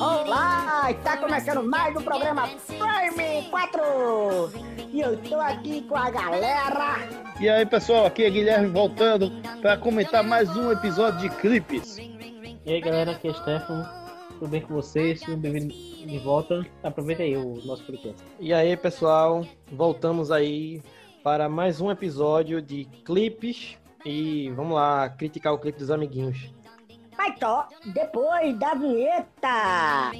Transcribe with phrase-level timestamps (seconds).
[0.00, 3.80] Olá, está começando mais um programa Prime 4
[4.92, 6.96] e eu tô aqui com a galera.
[7.38, 9.30] E aí pessoal, aqui é Guilherme voltando
[9.62, 11.98] para comentar mais um episódio de Clipes.
[11.98, 13.86] E aí galera, aqui é Stefano,
[14.40, 15.22] tudo bem com vocês?
[15.22, 18.20] Bem-vindo de volta, aproveita aí o nosso podcast.
[18.40, 20.82] E aí pessoal, voltamos aí
[21.22, 26.52] para mais um episódio de Clipes e vamos lá criticar o clipe dos amiguinhos.
[27.16, 30.12] Vai só, depois da vinheta.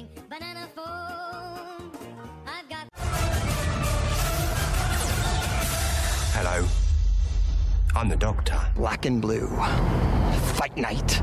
[6.33, 6.67] Hello.
[7.95, 8.59] I'm the Doctor.
[8.75, 9.47] Black and blue.
[10.55, 11.21] Fight night.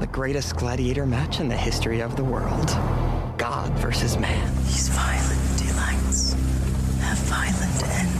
[0.00, 2.68] The greatest gladiator match in the history of the world.
[3.36, 4.54] God versus man.
[4.64, 6.32] These violent delights
[7.02, 8.19] have violent ends.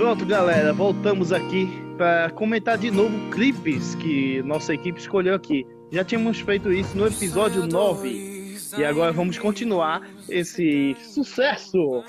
[0.00, 5.66] Pronto, galera, voltamos aqui para comentar de novo clipes que nossa equipe escolheu aqui.
[5.92, 12.02] Já tínhamos feito isso no episódio 9 e agora vamos continuar esse sucesso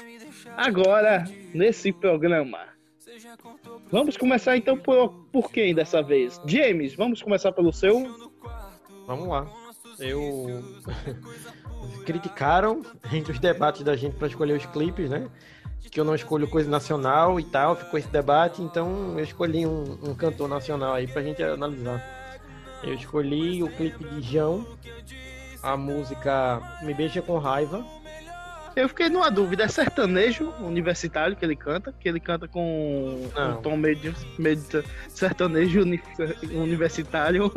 [0.56, 2.60] agora nesse programa.
[3.92, 6.40] Vamos começar então por, por quem dessa vez?
[6.48, 8.08] James, vamos começar pelo seu.
[9.06, 9.46] Vamos lá.
[10.00, 10.64] Eu
[12.08, 15.30] criticaram entre os debates da gente para escolher os clipes, né?
[15.90, 19.98] Que eu não escolho coisa nacional e tal, ficou esse debate, então eu escolhi um,
[20.04, 22.02] um cantor nacional aí pra gente analisar.
[22.84, 24.66] Eu escolhi o clipe de João,
[25.62, 27.86] a música Me Beija com Raiva.
[28.76, 33.52] Eu fiquei numa dúvida, é sertanejo universitário que ele canta, que ele canta com Não.
[33.60, 36.02] um tom meio de, meio de sertanejo uni-
[36.54, 37.52] universitário,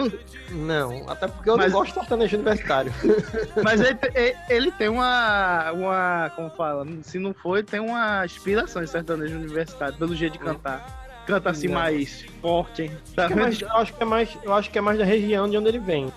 [0.51, 2.93] Não, até porque eu Mas- não gosto de sertanejo universitário.
[3.63, 3.99] mas ele,
[4.51, 9.97] ele- tem uma, uma, como fala, se não ele tem uma inspiração em sertanejo universitário,
[9.97, 11.05] pelo jeito de cantar.
[11.27, 11.75] Canta assim Não.
[11.75, 12.91] mais forte, hein?
[13.15, 15.05] Tá Acho é mais- eu acho que é mais, eu acho que é mais da
[15.05, 16.13] região de onde ele vem.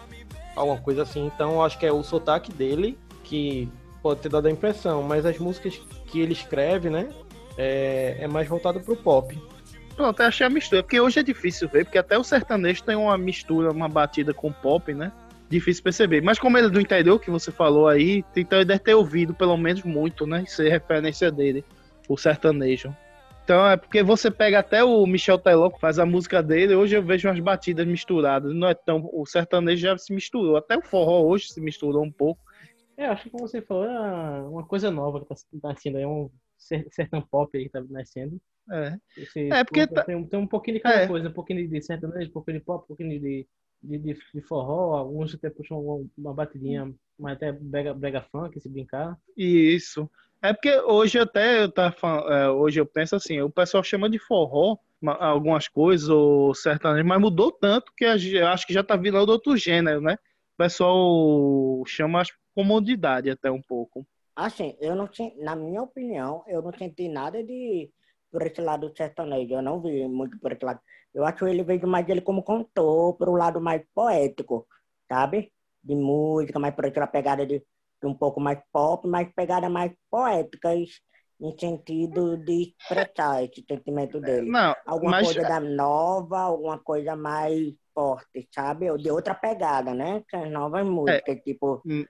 [0.56, 1.28] Alguma coisa assim.
[1.28, 3.70] Então eu acho que é o sotaque dele que
[4.02, 7.10] pode ter dado a impressão, mas as músicas que ele escreve, né,
[7.58, 9.38] é, é mais voltado pro pop.
[9.96, 12.96] Pronto, eu achei a mistura, porque hoje é difícil ver, porque até o sertanejo tem
[12.96, 15.12] uma mistura, uma batida com pop, né?
[15.50, 16.22] Difícil perceber.
[16.22, 19.34] Mas como ele é do interior, que você falou aí, então ele deve ter ouvido
[19.34, 20.44] pelo menos muito, né?
[20.46, 21.66] Isso é referência dele,
[22.08, 22.96] o sertanejo.
[23.44, 26.96] Então é porque você pega até o Michel Teló, que faz a música dele, hoje
[26.96, 28.54] eu vejo umas batidas misturadas.
[28.54, 29.10] Não é tão.
[29.12, 30.58] O sertanejo já se misturou.
[30.58, 32.42] Até o forró hoje se misturou um pouco.
[32.98, 36.30] É, acho que como você falou, é uma coisa nova que tá nascendo aí, um
[36.58, 38.42] ser- sertão pop aí que tá nascendo.
[38.72, 38.98] É.
[39.16, 41.08] Esse- É, porque tá- tem, tem um pouquinho de cada É.
[41.08, 43.48] coisa, um pouquinho de sertanejo, um pouquinho de pop, um pouquinho de,
[43.84, 48.60] de, de, de forró, alguns até puxam uma, uma batidinha, mas até brega, brega funk,
[48.60, 49.18] se brincar.
[49.38, 50.10] Isso.
[50.42, 51.72] É porque hoje até eu
[52.32, 57.08] é, hoje eu penso assim, o pessoal chama de forró ma- algumas coisas, ou sertanejo,
[57.08, 60.18] mas mudou tanto que acho que já tá virando outro gênero, né?
[60.54, 64.04] O pessoal chama as comodidade até um pouco.
[64.36, 67.92] Assim, eu não tinha, na minha opinião, eu não senti nada de
[68.32, 69.54] por esse lado sertanejo.
[69.54, 70.80] Eu não vi muito por esse lado.
[71.14, 74.68] Eu acho ele vejo mais ele como cantor, por um lado mais poético,
[75.08, 75.52] sabe?
[75.84, 79.92] De música, mais por aquela pegada de, de um pouco mais pop, mas pegada mais
[80.10, 81.00] poéticas
[81.40, 84.50] em sentido de expressar esse sentimento dele.
[84.50, 88.96] Não, Alguma mas coisa da nova, alguma coisa mais forte, sabe?
[89.00, 90.24] De outra pegada, né?
[90.30, 92.06] Que as novas músicas, tipo, Hum.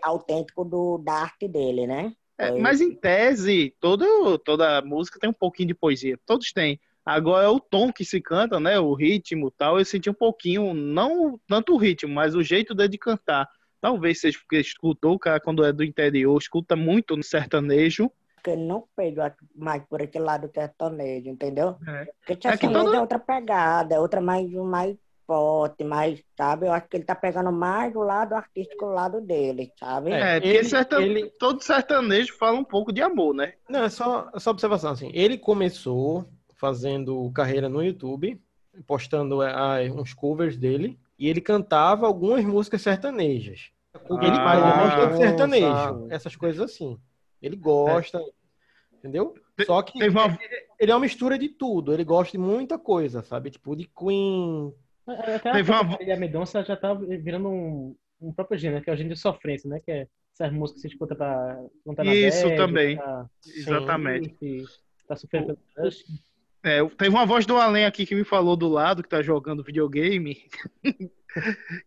[0.00, 2.12] autêntico do, da arte dele, né?
[2.38, 6.16] É, Foi- mas em tese, todo, toda música tem um pouquinho de poesia.
[6.24, 6.78] Todos têm.
[7.04, 8.78] Agora é o tom que se canta, né?
[8.78, 9.80] O ritmo tal.
[9.80, 13.48] Eu senti um pouquinho, não tanto o ritmo, mas o jeito dele de cantar.
[13.80, 18.08] Talvez seja porque escutou, o cara quando é do interior, escuta muito no sertanejo.
[18.36, 21.76] Porque não acho, mais por esse lado sertanejo, entendeu?
[21.86, 22.04] É.
[22.24, 24.96] Porque É que sertanejo todo- é outra pegada, é outra mais, mais
[25.26, 26.66] forte, mais, sabe?
[26.66, 30.12] Eu acho que ele tá pegando mais o lado artístico, o lado dele, sabe?
[30.12, 33.54] É, É, porque ele- ele- todo sertanejo fala um pouco de amor, né?
[33.68, 35.10] Não, é só, é só observação assim.
[35.14, 38.40] Ele começou fazendo carreira no YouTube,
[38.86, 43.70] postando ah, uns covers dele, e ele cantava algumas músicas sertanejas.
[44.22, 46.06] Ele Ah, gosta de sertanejo, sabe.
[46.14, 46.98] essas coisas assim.
[47.40, 48.20] Ele gosta,
[48.92, 49.34] entendeu?
[49.56, 50.38] Te- Só que uma,
[50.78, 51.92] ele é uma mistura de tudo.
[51.92, 53.50] Ele gosta de muita coisa, sabe?
[53.50, 54.72] Tipo, de Queen.
[55.06, 58.92] Até Teve a uma- própria Mendonça já tá virando um, um próprio gênero, que é
[58.92, 59.80] o gênero de sofrência, né?
[59.84, 62.96] Que é essas músicas que você escuta pra contar na Isso também.
[62.96, 64.30] Pra, Exatamente.
[64.30, 64.64] que
[65.06, 66.04] tá sofrendo crush.
[66.64, 69.64] É, teve uma voz do além aqui que me falou do lado, que tá jogando
[69.64, 70.36] videogame,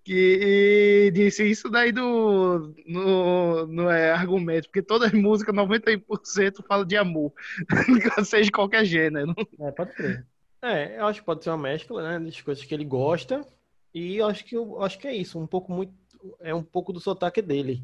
[0.04, 6.86] que disse isso daí do no, no é, argumento, porque todas as músicas, 90% fala
[6.86, 7.32] de amor,
[8.26, 9.34] seja de qualquer gênero.
[9.62, 10.28] É, pode crer.
[10.66, 12.26] É, eu acho que pode ser uma mescla, né?
[12.26, 13.46] Das coisas que ele gosta.
[13.94, 15.38] E eu acho que eu acho que é isso.
[15.38, 15.94] Um pouco muito.
[16.40, 17.84] É um pouco do sotaque dele.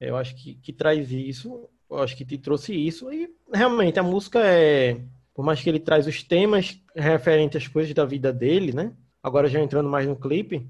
[0.00, 1.68] Eu acho que, que traz isso.
[1.90, 3.12] Eu acho que te trouxe isso.
[3.12, 5.00] E realmente a música é.
[5.34, 8.94] Por mais que ele traz os temas referentes às coisas da vida dele, né?
[9.20, 10.68] Agora já entrando mais no clipe,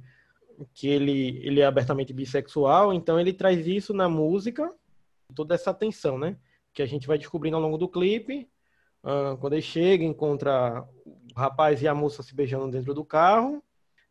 [0.72, 4.72] que ele, ele é abertamente bissexual, então ele traz isso na música,
[5.34, 6.36] toda essa tensão, né?
[6.72, 8.48] Que a gente vai descobrindo ao longo do clipe.
[9.40, 10.86] Quando ele chega, encontra
[11.34, 13.62] o rapaz e a moça se beijando dentro do carro.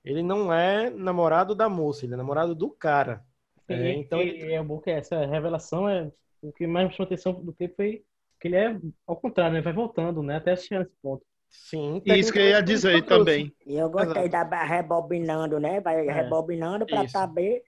[0.03, 3.25] Ele não é namorado da moça, ele é namorado do cara.
[3.67, 6.93] É, E- então e ele- é bom que essa revelação é o que mais me
[6.93, 8.05] chamou a atenção do clipe foi
[8.39, 9.61] que ele é ao contrário, né?
[9.61, 10.37] Vai voltando, né?
[10.37, 11.23] Até chegar nesse ponto.
[11.49, 13.53] Sim, Isso que eu ia dizer ele também.
[13.65, 15.79] E eu gostei da ba- rebobinando, né?
[15.81, 17.63] Vai É, rebobinando para saber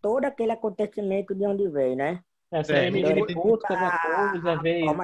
[0.00, 2.22] todo aquele acontecimento de onde veio, né?
[2.54, 4.56] É, você É, vê ele, ele- puto com alguma coisa,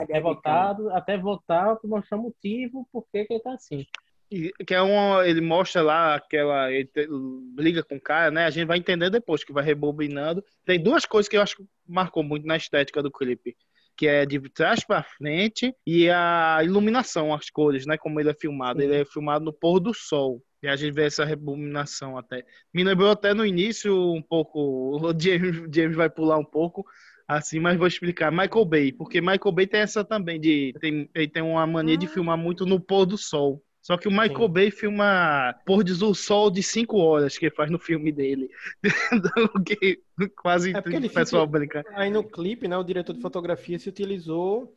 [0.07, 3.85] de revoltado, até voltar para mostrar o motivo por que que ele tá assim.
[4.31, 6.71] E- Que é uma, ele mostra lá aquela.
[6.71, 7.09] Ele te-
[7.53, 8.45] briga com o cara, né?
[8.45, 10.45] A gente vai entender depois que vai rebobinando.
[10.65, 13.57] Tem duas coisas que eu acho que marcou muito na estética do clipe.
[13.97, 17.99] Que é de trás pra frente e a iluminação, as cores, né?
[17.99, 18.81] Como ele é filmado.
[18.81, 20.41] Ele é filmado no pôr do sol.
[20.63, 22.45] E a gente vê essa rebobinação até.
[22.73, 24.61] Me lembrou até no início um pouco.
[25.11, 26.85] O James, James vai pular um pouco.
[27.31, 28.33] Assim, mas vou explicar.
[28.33, 30.75] Michael Bay, porque Michael Bay tem essa também de.
[30.81, 33.63] Tem, ele tem uma mania de filmar muito no pôr do sol.
[33.81, 34.53] Só que o Michael Sim.
[34.53, 38.51] Bay filma pôr do sol de 5 horas que ele faz no filme dele.
[40.43, 41.85] Quase É o pessoal fica- brinca.
[41.95, 44.75] Aí no clipe, né, o diretor de fotografia se utilizou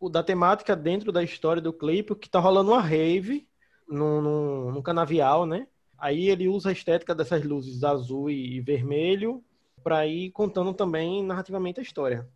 [0.00, 3.46] o da temática dentro da história do clipe, que tá rolando uma rave
[3.88, 5.68] num, num, num canavial, né?
[5.96, 9.42] Aí ele usa a estética dessas luzes azul e vermelho
[9.82, 12.28] para ir contando também narrativamente a história.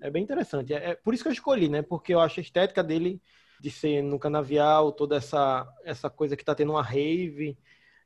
[0.00, 0.72] É bem interessante.
[0.74, 1.82] É, é por isso que eu escolhi, né?
[1.82, 3.20] Porque eu acho a estética dele
[3.60, 7.56] de ser no canavial, toda essa, essa coisa que tá tendo uma rave,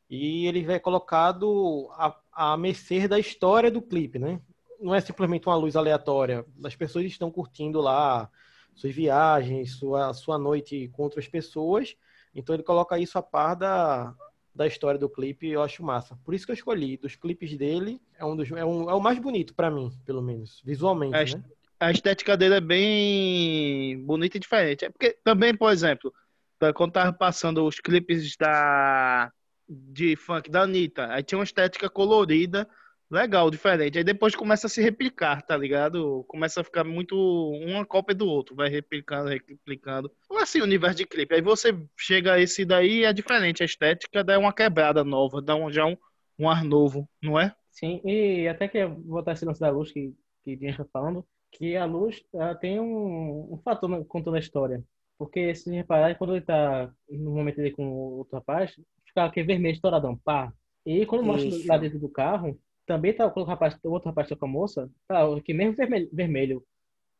[0.08, 4.40] e ele é colocado a, a mercê da história do clipe, né?
[4.80, 6.46] Não é simplesmente uma luz aleatória.
[6.64, 8.30] As pessoas estão curtindo lá
[8.74, 11.96] suas viagens, sua, sua noite com outras pessoas.
[12.34, 14.14] Então ele coloca isso a par da,
[14.58, 16.18] da história do clipe e eu acho massa.
[16.24, 16.96] Por isso que eu escolhi.
[16.96, 20.20] Dos clipes dele, é, um dos, é, um, é o mais bonito pra mim, pelo
[20.20, 20.60] menos.
[20.64, 21.44] Visualmente, Acho- né?
[21.80, 24.84] A estética dele é bem bonita e diferente.
[24.84, 26.12] É porque também, por exemplo,
[26.58, 29.30] tá- quando tava passando os clipes da
[29.70, 32.68] de funk da Anitta, aí tinha uma estética colorida,
[33.10, 33.98] legal, diferente.
[33.98, 36.24] Aí depois começa a se replicar, tá ligado?
[36.28, 40.10] Começa a ficar muito uma cópia do outro, vai replicando, replicando.
[40.28, 41.34] Ou assim, o universo de clipe.
[41.34, 45.56] Aí você chega a esse daí é diferente, a estética dá uma quebrada nova, dá
[45.56, 45.96] um, já um,
[46.38, 47.54] um ar novo, não é?
[47.70, 50.12] Sim, e até que voltar esse lance da luz que,
[50.44, 54.40] que a gente está falando, que a luz ela tem um, um fator contando a
[54.40, 54.82] história.
[55.16, 58.72] Porque se reparar, quando ele tá no momento dele com o outro rapaz,
[59.04, 60.52] fica aquele vermelho estouradão, pá.
[60.86, 64.28] E quando mostra lá dentro do carro, também tá quando o rapaz, o outro rapaz
[64.30, 66.66] com a moça, tá que mesmo vermelho, vermelho,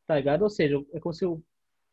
[0.07, 0.43] tá ligado?
[0.43, 1.43] Ou seja, é como se o,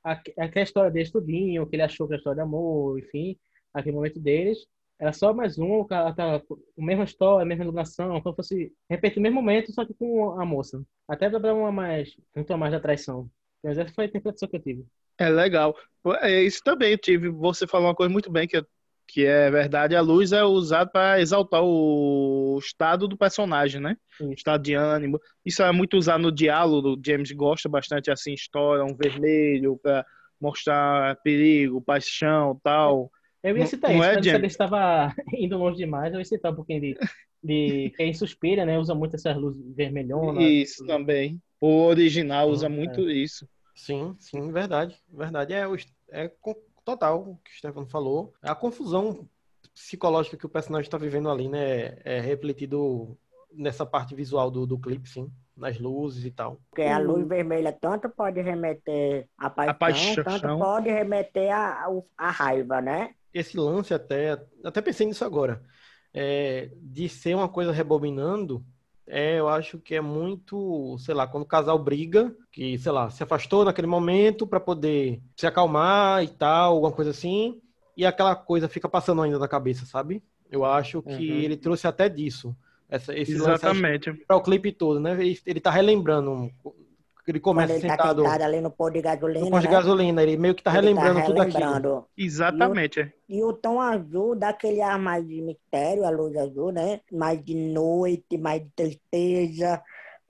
[0.03, 3.37] aque- aquela história deles tudinho, que ele achou que era história de amor, enfim,
[3.73, 4.59] aquele momento deles,
[4.99, 8.33] era só mais um, o cara tá com a mesma história, a mesma iluminação, como
[8.33, 10.83] se fosse repetir o mesmo momento, só que com a moça.
[11.07, 13.29] Até pra uma mais, muito a mais da traição.
[13.63, 14.85] Mas essa foi a interpretação que eu tive.
[15.17, 15.75] É legal.
[16.21, 17.29] É isso também tive.
[17.29, 18.67] Você falou uma coisa muito bem que, eu-
[19.07, 19.95] que é verdade.
[19.95, 23.95] A luz é usada para exaltar o estado do personagem, né?
[24.19, 25.19] O estado de ânimo.
[25.45, 26.95] Isso é muito usado no diálogo.
[26.95, 30.05] O James gosta bastante assim, história, um vermelho para
[30.39, 33.11] mostrar perigo, paixão, tal.
[33.43, 34.31] Eu ia Não- citar não isso, é, mas James?
[34.31, 36.97] saber se estava indo longe demais, eu ia citar um pouquinho de,
[37.43, 38.77] de quem suspira, né?
[38.79, 40.43] Usa muito essas luzes vermelhonas.
[40.43, 41.39] Isso também.
[41.61, 43.47] O original usa Hum, muito isso.
[43.75, 44.95] Sim, sim, verdade.
[45.09, 45.53] Verdade.
[45.53, 45.65] É,
[46.11, 46.31] é
[46.85, 48.33] total o que o Stefano falou.
[48.41, 49.27] A confusão
[49.73, 51.97] psicológica que o personagem está vivendo ali, né?
[52.05, 53.17] É refletido
[53.51, 55.29] nessa parte visual do, do clipe, sim.
[55.57, 56.59] Nas luzes e tal.
[56.69, 60.23] Porque a luz vermelha tanto pode remeter à paixão, paixão.
[60.23, 61.87] tanto pode remeter à,
[62.17, 63.15] à raiva, né?
[63.33, 65.61] Esse lance até, até pensei nisso agora,
[66.13, 68.65] é, de ser uma coisa rebobinando,
[69.07, 73.09] É, eu acho que é muito, sei lá, quando o casal briga, que, sei lá,
[73.09, 77.61] se afastou naquele momento para poder se acalmar e tal, alguma coisa assim,
[77.95, 80.23] e aquela coisa fica passando ainda na cabeça, sabe?
[80.49, 81.41] Eu acho que Uhum.
[81.43, 82.55] ele trouxe até disso.
[82.89, 84.13] Essa, esse Exatamente.
[84.27, 85.11] para o clipe todo, né?
[85.13, 86.51] Ele, ele tá relembrando.
[87.27, 89.67] Ele Quando começa ele tá sentado sentado ali no pôr de gasolina, no posto de
[89.67, 89.73] né?
[89.73, 91.57] gasolina, ele meio que tá Ele relembrando tudo aquilo.
[91.59, 92.05] relembrando.
[92.15, 93.13] Exatamente.
[93.27, 97.01] E o tom azul dá aquele ar mais de mistério, a luz azul, né?
[97.11, 99.81] Mais de noite, mais de tristeza.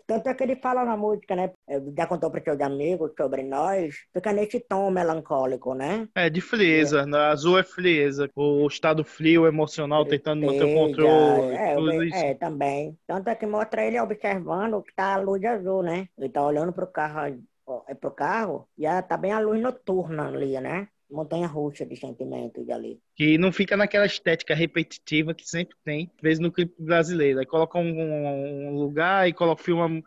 [0.08, 1.52] Tanto é que ele fala na música, né?
[1.98, 3.96] Já contou para seus amigos sobre nós.
[4.14, 6.08] Fica nesse tom melancólico, né?
[6.16, 7.06] É, de frieza.
[7.06, 7.18] né?
[7.18, 8.30] Azul é frieza.
[8.36, 11.56] O estado frio, emocional, tentando manter o controle.
[11.56, 12.16] É, tudo eu- isso.
[12.18, 12.98] é, também.
[13.08, 16.08] Tanto é que mostra ele observando que tá a luz azul, né?
[16.18, 17.42] Ele tá olhando pro carro,
[17.88, 20.88] é pro carro, e ah, tá bem a luz noturna ali, né?
[21.10, 23.00] Montanha russa de sentimentos ali.
[23.16, 27.40] Que não fica naquela estética repetitiva que sempre tem, às vezes no clipe brasileiro.
[27.40, 30.02] Aí coloca um, um lugar e coloca filma.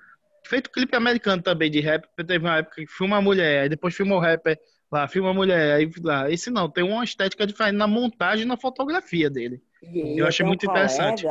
[0.45, 3.95] Feito clipe americano também de rap, teve uma época que filma a mulher, aí depois
[3.95, 4.59] filma o rapper
[4.91, 6.31] lá, filma a mulher, aí lá.
[6.31, 9.63] Esse não, tem uma estética diferente na montagem e na fotografia dele.
[9.83, 11.25] E Eu achei muito um interessante.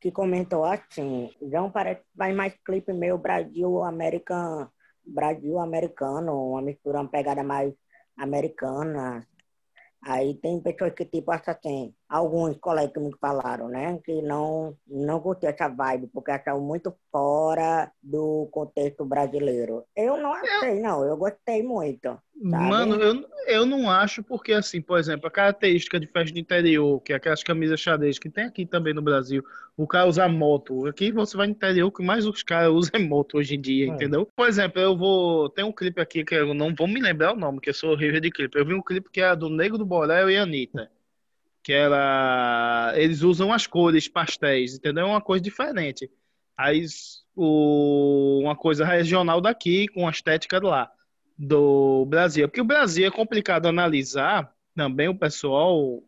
[0.00, 4.70] que comentou assim, João parece que vai mais clipe meio Brasil americano,
[5.04, 7.72] Brasil americano, uma mistura, uma pegada mais
[8.18, 9.26] americana.
[10.02, 15.20] Aí tem pessoas que tipo assim, alguns colegas que me falaram, né, que não não
[15.20, 19.84] curtiu essa vibe porque acharam muito fora do contexto brasileiro.
[19.94, 22.08] Eu não achei, não, eu gostei muito.
[22.08, 22.64] Sabe?
[22.64, 27.00] Mano, eu, eu não acho, porque assim, por exemplo, a característica de festa de interior,
[27.00, 29.44] que é aquelas camisas xadrez que tem aqui também no Brasil,
[29.76, 30.86] o cara usa moto.
[30.86, 33.86] Aqui você vai no interior, que mais os caras usam é moto hoje em dia,
[33.86, 33.88] É.
[33.88, 34.26] entendeu?
[34.34, 35.48] Por exemplo, eu vou.
[35.50, 37.90] Tem um clipe aqui que eu não vou me lembrar o nome, que eu sou
[37.90, 38.56] horrível de clipe.
[38.58, 40.90] Eu vi um clipe que era do Nego do Borel e a Anitta.
[41.68, 42.94] Que era.
[42.96, 45.04] Eles usam as cores pastéis, entendeu?
[45.04, 46.10] É uma coisa diferente.
[46.56, 46.82] Aí
[47.36, 48.40] o...
[48.42, 50.90] uma coisa regional daqui, com a estética lá
[51.36, 52.48] do Brasil.
[52.48, 56.02] Porque o Brasil é complicado analisar, também o pessoal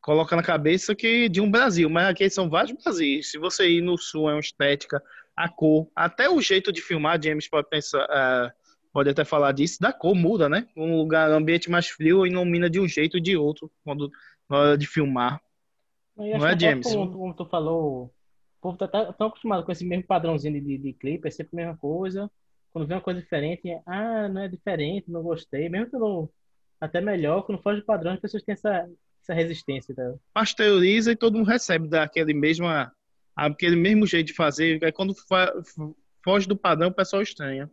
[0.00, 3.30] coloca na cabeça que de um Brasil, mas aqui são vários Brasis.
[3.30, 5.00] Se você ir no sul, é uma estética,
[5.36, 8.52] a cor, até o jeito de filmar, James pode pensar, ah,
[8.92, 10.66] pode até falar disso, da cor muda, né?
[10.76, 14.10] Um lugar, um ambiente mais frio ilumina de um jeito e de outro quando
[14.48, 15.40] na hora de filmar.
[16.16, 16.86] Não é, James?
[16.86, 18.10] Como, como tu falou, o
[18.60, 21.64] povo tá tá- tão acostumado com esse mesmo padrãozinho de, de, clipe, é sempre a
[21.64, 22.30] mesma coisa.
[22.72, 25.68] Quando vê uma coisa diferente, é, ah, não é diferente, não gostei.
[25.68, 26.28] Mesmo que não,
[26.80, 28.88] até melhor, quando foge do padrão, as pessoas têm essa,
[29.22, 29.94] essa resistência.
[29.94, 30.14] Tá?
[30.34, 32.92] Pasteuriza e todo mundo recebe daquele mesma,
[33.34, 34.82] aquele mesmo jeito de fazer.
[34.84, 35.52] Aí quando fa-
[36.24, 37.70] foge do padrão, o pessoal estranha.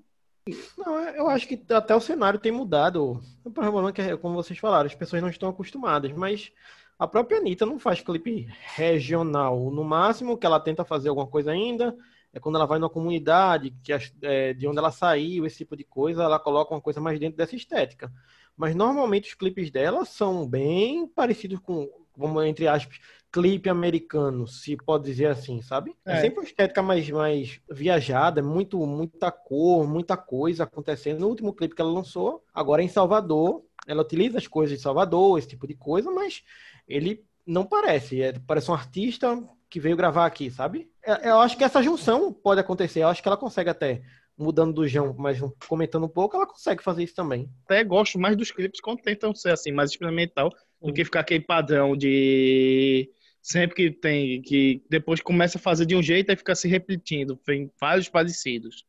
[0.77, 3.19] Não, eu acho que até o cenário tem mudado.
[3.43, 6.51] O problema é que, é como vocês falaram, as pessoas não estão acostumadas, mas
[6.99, 9.71] a própria Anitta não faz clipe regional.
[9.71, 11.97] No máximo que ela tenta fazer alguma coisa ainda
[12.31, 15.83] é quando ela vai numa comunidade que é, de onde ela saiu, esse tipo de
[15.83, 18.11] coisa, ela coloca uma coisa mais dentro dessa estética.
[18.55, 22.99] Mas normalmente os clipes dela são bem parecidos com, vamos entre aspas,
[23.35, 25.93] clipe americano, se pode dizer assim, sabe?
[26.05, 26.21] É, É.
[26.21, 31.19] sempre uma estética mais, mais viajada, é muito, muita cor, muita coisa acontecendo.
[31.19, 35.37] No último clipe que ela lançou, agora em Salvador, ela utiliza as coisas de Salvador,
[35.37, 36.43] esse tipo de coisa, mas
[36.87, 38.21] ele não parece.
[38.21, 39.37] É, parece um artista
[39.69, 40.89] que veio gravar aqui, sabe?
[41.03, 43.01] É, Eu acho que essa junção pode acontecer.
[43.01, 44.01] Eu acho que ela consegue até,
[44.37, 47.49] mudando do João, mas comentando um pouco, ela consegue fazer isso também.
[47.65, 50.49] até gosto mais dos clipes quando tentam ser assim, mais experimental,
[50.81, 53.09] do que ficar aquele padrão de
[53.45, 57.35] sempre que tem, que depois começa a fazer de um jeito e fica se repetindo,
[57.35, 58.83] tem vários parecidos.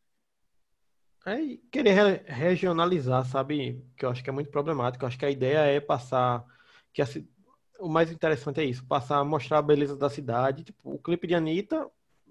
[1.26, 3.84] É, querer re- regionalizar, sabe?
[3.98, 5.04] Que eu acho que é muito problemático.
[5.04, 6.42] Eu acho que a ideia é passar.
[6.94, 7.06] Que a
[7.78, 10.64] o mais interessante é isso, passar a mostrar a beleza da cidade.
[10.64, 11.86] Tipo, o clipe de Anitta,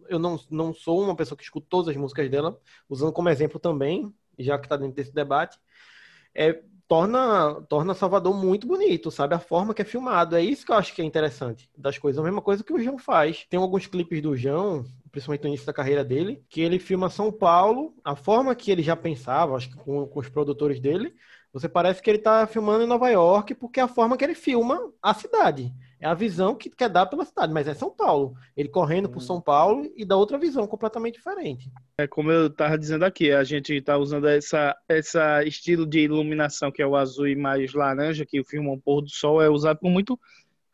[0.10, 3.60] eu não, não sou uma pessoa que escuta todas as músicas dela, usando como exemplo
[3.60, 5.60] também, já que está dentro desse debate,
[6.34, 9.35] é, torna, torna Salvador muito bonito, sabe?
[9.35, 10.35] A forma que é filmado.
[10.35, 12.19] É isso que eu acho que é interessante das coisas.
[12.19, 13.45] A mesma coisa que o João faz.
[13.49, 17.31] Tem alguns clipes do João, principalmente no início da carreira dele, que ele filma São
[17.31, 21.15] Paulo, a forma que ele já pensava, acho que com, com os produtores dele,
[21.53, 24.35] você parece que ele está filmando em Nova York, porque é a forma que ele
[24.35, 25.73] filma a cidade.
[25.99, 28.35] É a visão que quer dar pela cidade, mas é São Paulo.
[28.55, 31.71] Ele correndo por São Paulo e dá outra visão completamente diferente.
[31.97, 36.71] É como eu estava dizendo aqui, a gente está usando essa, essa estilo de iluminação
[36.71, 39.49] que é o azul e mais laranja, que o filme O Pôr do Sol é
[39.49, 40.19] usado por muito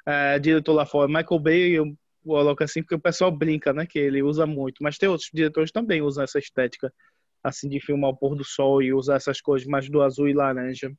[0.05, 1.07] é, diretor lá fora.
[1.07, 4.97] Michael Bay, eu coloco assim porque o pessoal brinca, né, que ele usa muito, mas
[4.97, 6.91] tem outros diretores também usam essa estética
[7.43, 10.33] assim de filmar o pôr do sol e usar essas cores mais do azul e
[10.33, 10.91] laranja.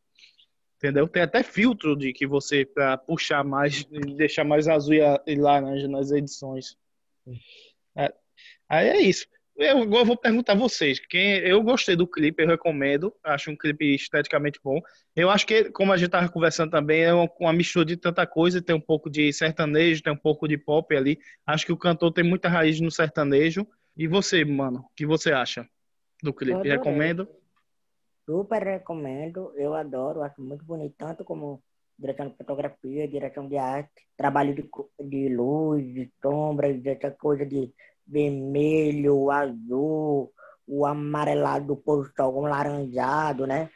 [0.82, 1.06] Entendeu?
[1.06, 3.84] Tem até filtro de que você para puxar mais,
[4.16, 6.76] deixar mais azul e, laranja nas edições.
[7.96, 8.12] É,
[8.68, 9.24] aí é isso.
[9.56, 10.98] Eu agora vou perguntar a vocês.
[10.98, 13.14] Quem, eu gostei do clipe, eu recomendo.
[13.22, 14.80] Acho um clipe esteticamente bom.
[15.14, 18.26] Eu acho que, como a gente estava conversando também, é uma, uma, mistura de tanta
[18.26, 18.60] coisa.
[18.60, 21.16] Tem um pouco de sertanejo, tem um pouco de pop ali.
[21.46, 23.64] Acho que o cantor tem muita raiz no sertanejo.
[23.96, 25.64] E você, mano, o que você acha
[26.20, 26.66] do clipe?
[26.66, 27.28] Recomendo?
[28.24, 29.52] Super recomendo.
[29.56, 31.62] Eu adoro, acho muito bonito, tanto como
[31.98, 34.68] direção de fotografia, direção de arte, trabalho de,
[35.08, 37.72] de luz, de sombras, essa coisa de
[38.06, 40.32] vermelho, azul,
[40.66, 43.70] o amarelado do pôr do sol, um laranjado, né?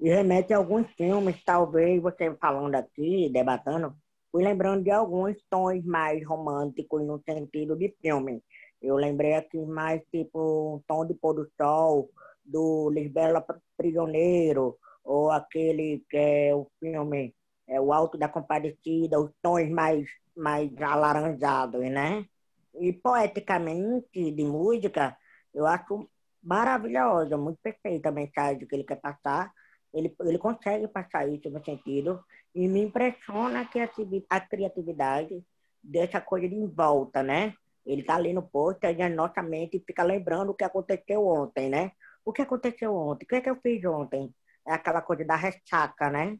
[0.00, 3.94] E remete a alguns filmes, talvez você falando aqui, debatendo,
[4.30, 8.42] fui lembrando de alguns tons mais românticos no sentido de filme.
[8.82, 12.10] Eu lembrei aqui mais tipo um tom de pôr do sol,
[12.44, 13.44] do Lisbela
[13.76, 17.34] Prisioneiro, ou aquele que é o filme
[17.66, 22.26] é, O Alto da Compadecida, os tons mais, mais alaranjados, né?
[22.74, 25.16] E poeticamente, de música,
[25.54, 26.08] eu acho
[26.42, 29.52] maravilhosa, muito perfeita a mensagem que ele quer passar.
[29.92, 32.22] Ele, ele consegue passar isso no sentido.
[32.54, 33.88] E me impressiona que a,
[34.30, 35.42] a criatividade
[35.82, 37.54] dessa coisa de volta, né?
[37.86, 41.68] Ele tá ali no posto e a nossa mente fica lembrando o que aconteceu ontem,
[41.68, 41.92] né?
[42.24, 43.24] O que aconteceu ontem?
[43.24, 44.34] O que é que eu fiz ontem?
[44.66, 46.38] É aquela coisa da ressaca, né?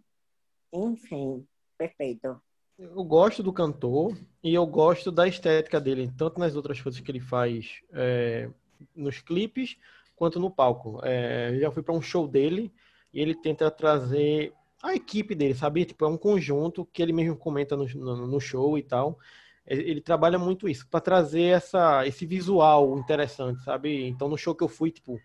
[0.72, 2.40] Enfim, perfeito.
[2.78, 7.10] Eu gosto do cantor e eu gosto da estética dele, tanto nas outras coisas que
[7.10, 8.50] ele faz é,
[8.96, 9.76] nos clipes
[10.16, 11.00] quanto no palco.
[11.04, 12.72] É, já fui para um show dele
[13.12, 15.84] e ele tenta trazer a equipe dele, sabe?
[15.84, 19.18] Tipo, é um conjunto que ele mesmo comenta no, no, no show e tal.
[19.66, 24.06] Ele trabalha muito isso, para trazer essa, esse visual interessante, sabe?
[24.06, 25.18] Então, no show que eu fui, tipo,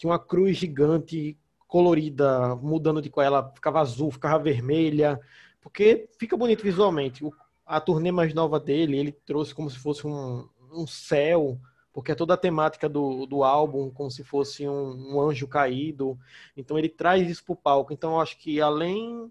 [0.00, 1.36] tinha uma cruz gigante
[1.68, 5.20] colorida, mudando de cor, ela ficava azul, ficava vermelha,
[5.60, 7.22] porque fica bonito visualmente.
[7.22, 7.30] O,
[7.66, 11.60] a turnê mais nova dele, ele trouxe como se fosse um, um céu,
[11.92, 16.18] porque é toda a temática do, do álbum, como se fosse um, um anjo caído.
[16.56, 17.92] Então ele traz isso para o palco.
[17.92, 19.30] Então eu acho que além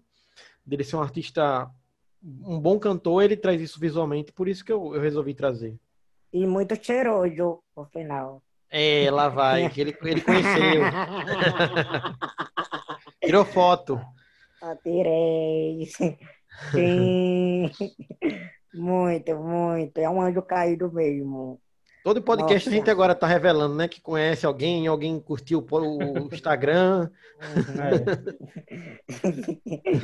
[0.64, 1.68] dele ser um artista,
[2.22, 5.76] um bom cantor, ele traz isso visualmente, por isso que eu, eu resolvi trazer.
[6.32, 8.40] E muito cheiroso no final.
[8.70, 10.82] É, lá vai, que ele, ele conheceu.
[13.22, 14.00] Tirou foto.
[14.62, 15.86] Ah, tirei.
[16.70, 17.70] Sim.
[18.72, 19.98] muito, muito.
[19.98, 21.60] É um anjo caído mesmo.
[22.02, 22.70] Todo podcast Nossa.
[22.70, 23.86] a gente agora tá revelando, né?
[23.86, 27.10] Que conhece alguém, alguém curtiu o Instagram.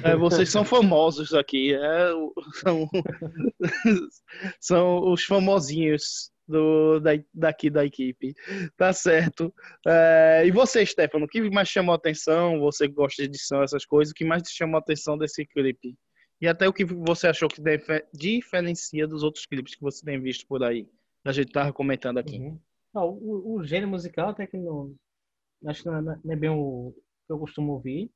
[0.05, 0.11] É.
[0.11, 1.75] é, vocês são famosos aqui.
[1.75, 2.11] É,
[2.61, 2.89] são,
[4.61, 8.35] são os famosinhos do, da, daqui da equipe.
[8.77, 9.53] Tá certo.
[9.87, 12.61] É, e você, Stefano, o que mais chamou a atenção?
[12.61, 15.97] Você gosta de edição, essas coisas, o que mais te chamou a atenção desse clipe?
[16.41, 17.63] E até o que você achou que
[18.13, 20.89] diferencia dos outros clipes que você tem visto por aí?
[21.25, 22.39] A gente tava comentando aqui.
[22.39, 22.61] Uhum.
[22.95, 24.95] Não, o, o, gênero musical até que não.
[25.67, 26.95] Acho que não é, não é bem o
[27.27, 28.11] que eu costumo ouvir.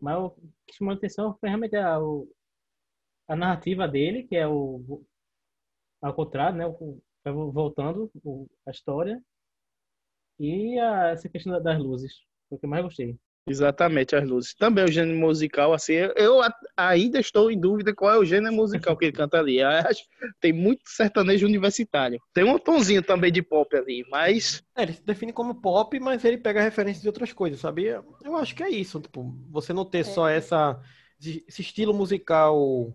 [0.00, 0.30] Mas o
[0.66, 2.28] que chamou a atenção foi realmente a, o,
[3.28, 5.02] a narrativa dele, que é o.
[6.02, 6.66] Ao contrário, né?
[6.66, 8.10] O, voltando
[8.66, 9.20] a história.
[10.38, 12.12] E a, essa questão das luzes,
[12.48, 13.18] foi o que eu mais gostei.
[13.48, 14.54] Exatamente, as luzes.
[14.54, 16.40] Também o gênero musical, assim, eu
[16.76, 19.62] ainda estou em dúvida qual é o gênero musical que ele canta ali.
[19.62, 20.02] Acho,
[20.40, 22.20] tem muito sertanejo universitário.
[22.34, 24.62] Tem um tonzinho também de pop ali, mas.
[24.76, 28.02] É, ele se define como pop, mas ele pega referências de outras coisas, sabia?
[28.22, 29.00] Eu acho que é isso.
[29.00, 30.04] Tipo, você não ter é.
[30.04, 30.78] só essa,
[31.18, 32.94] esse estilo musical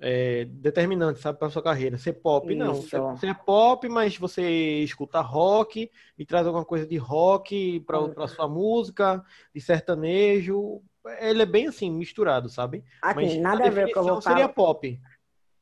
[0.00, 1.96] é, determinante, sabe, para sua carreira.
[1.98, 2.58] Ser pop, Isso.
[2.58, 2.74] não.
[3.16, 8.48] Você, é pop, mas você escuta rock e traz alguma coisa de rock para sua
[8.48, 10.82] música, de sertanejo.
[11.20, 12.84] Ele é bem assim, misturado, sabe?
[13.02, 15.00] Aqui, mas nada a ver com que eu vou seria pop.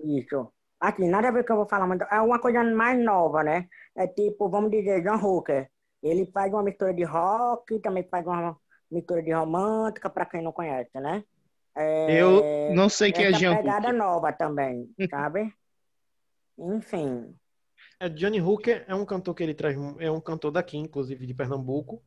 [0.00, 0.52] Isso.
[0.80, 3.42] Aqui, nada a ver com que eu vou falar, mas é uma coisa mais nova,
[3.42, 3.68] né?
[3.94, 5.68] É tipo, vamos dizer, John Hooker.
[6.02, 8.58] Ele faz uma mistura de rock, também faz uma
[8.90, 11.22] mistura de romântica, para quem não conhece, né?
[11.76, 13.98] É, eu não sei quem é Jean pegada Hooker.
[13.98, 15.52] nova também, sabe?
[16.58, 17.34] Enfim.
[17.98, 21.34] É, Johnny Hooker é um cantor que ele traz, é um cantor daqui, inclusive de
[21.34, 22.02] Pernambuco.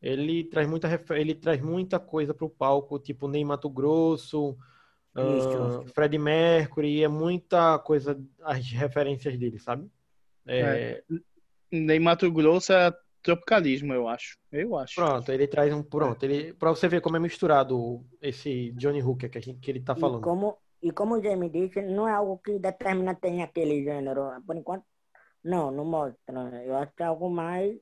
[0.00, 4.50] Ele traz muita, ele traz muita coisa para o palco, tipo Ney Mato Grosso,
[5.16, 9.90] uh, Fred Mercury, é muita coisa, as referências dele, sabe?
[10.46, 10.60] É...
[10.60, 11.02] É.
[11.72, 12.92] Ney Mato Grosso é
[13.24, 14.36] tropicalismo, eu acho.
[14.52, 14.94] Eu acho.
[14.94, 15.82] Pronto, ele traz um.
[15.82, 19.70] Pronto, ele, pra você ver como é misturado esse Johnny Hooker que, a gente, que
[19.70, 20.20] ele tá falando.
[20.20, 24.30] E como, e como o Jamie disse, não é algo que determina tem aquele gênero.
[24.46, 24.84] Por enquanto,
[25.42, 26.62] não, não mostra.
[26.64, 27.74] Eu acho que é algo mais.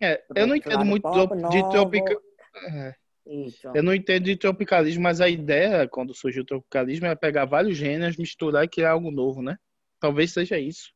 [0.00, 2.22] É, eu não entendo muito pop, de tropicalismo.
[2.70, 2.94] É.
[3.24, 3.68] Isso.
[3.72, 7.76] Eu não entendo de tropicalismo, mas a ideia, quando surgiu o tropicalismo, é pegar vários
[7.76, 9.56] gêneros, misturar e criar algo novo, né?
[10.00, 10.92] Talvez seja isso.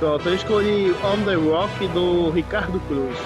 [0.00, 3.18] Pronto, eu escolhi On The Rock do Ricardo Cruz.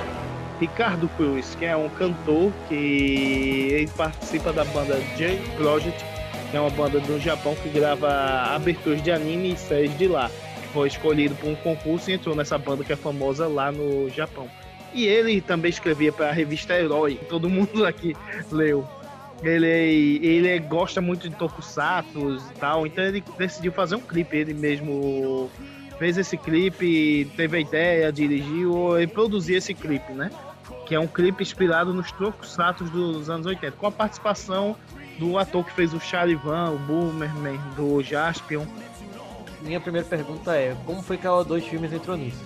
[0.59, 6.05] Ricardo Cruz, que é um cantor que ele participa da banda J Project,
[6.51, 8.09] que é uma banda do Japão que grava
[8.57, 10.29] aberturas de anime e séries de lá.
[10.73, 14.49] Foi escolhido por um concurso e entrou nessa banda que é famosa lá no Japão.
[14.93, 18.17] E ele também escrevia para a revista Herói, que todo mundo aqui
[18.51, 18.85] leu.
[19.45, 24.55] Ele, ele gosta muito de tokusatsu e tal, então ele decidiu fazer um clipe, ele
[24.55, 25.49] mesmo
[26.05, 30.31] fez esse clipe, teve a ideia, dirigiu e produziu esse clipe, né?
[30.85, 34.77] Que é um clipe inspirado nos tokusatsu dos anos 80, com a participação
[35.19, 38.67] do ator que fez o Charivan, o Boomerman, do Jaspion.
[39.63, 42.45] Minha primeira pergunta é: como foi que a O2 Filmes entrou nisso?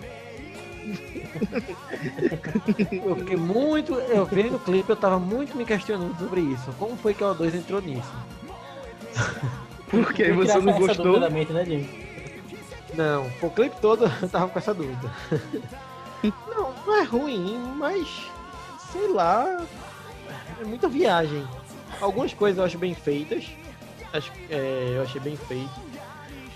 [3.05, 3.95] eu fiquei muito.
[3.95, 6.73] Eu vendo o clipe, eu tava muito me questionando sobre isso.
[6.79, 8.13] Como foi que a O2 entrou nisso?
[9.91, 11.29] Porque você não gostou?
[11.29, 11.65] mente, né?
[12.99, 15.09] Não, o clipe todo eu tava com essa dúvida.
[16.49, 18.29] Não, não é ruim, mas
[18.91, 19.65] sei lá,
[20.61, 21.47] é muita viagem.
[22.01, 23.47] Algumas coisas eu acho bem feitas,
[24.13, 25.71] acho, é, eu achei bem feito,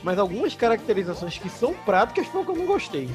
[0.02, 3.08] mas algumas caracterizações que são práticas foi que eu não gostei.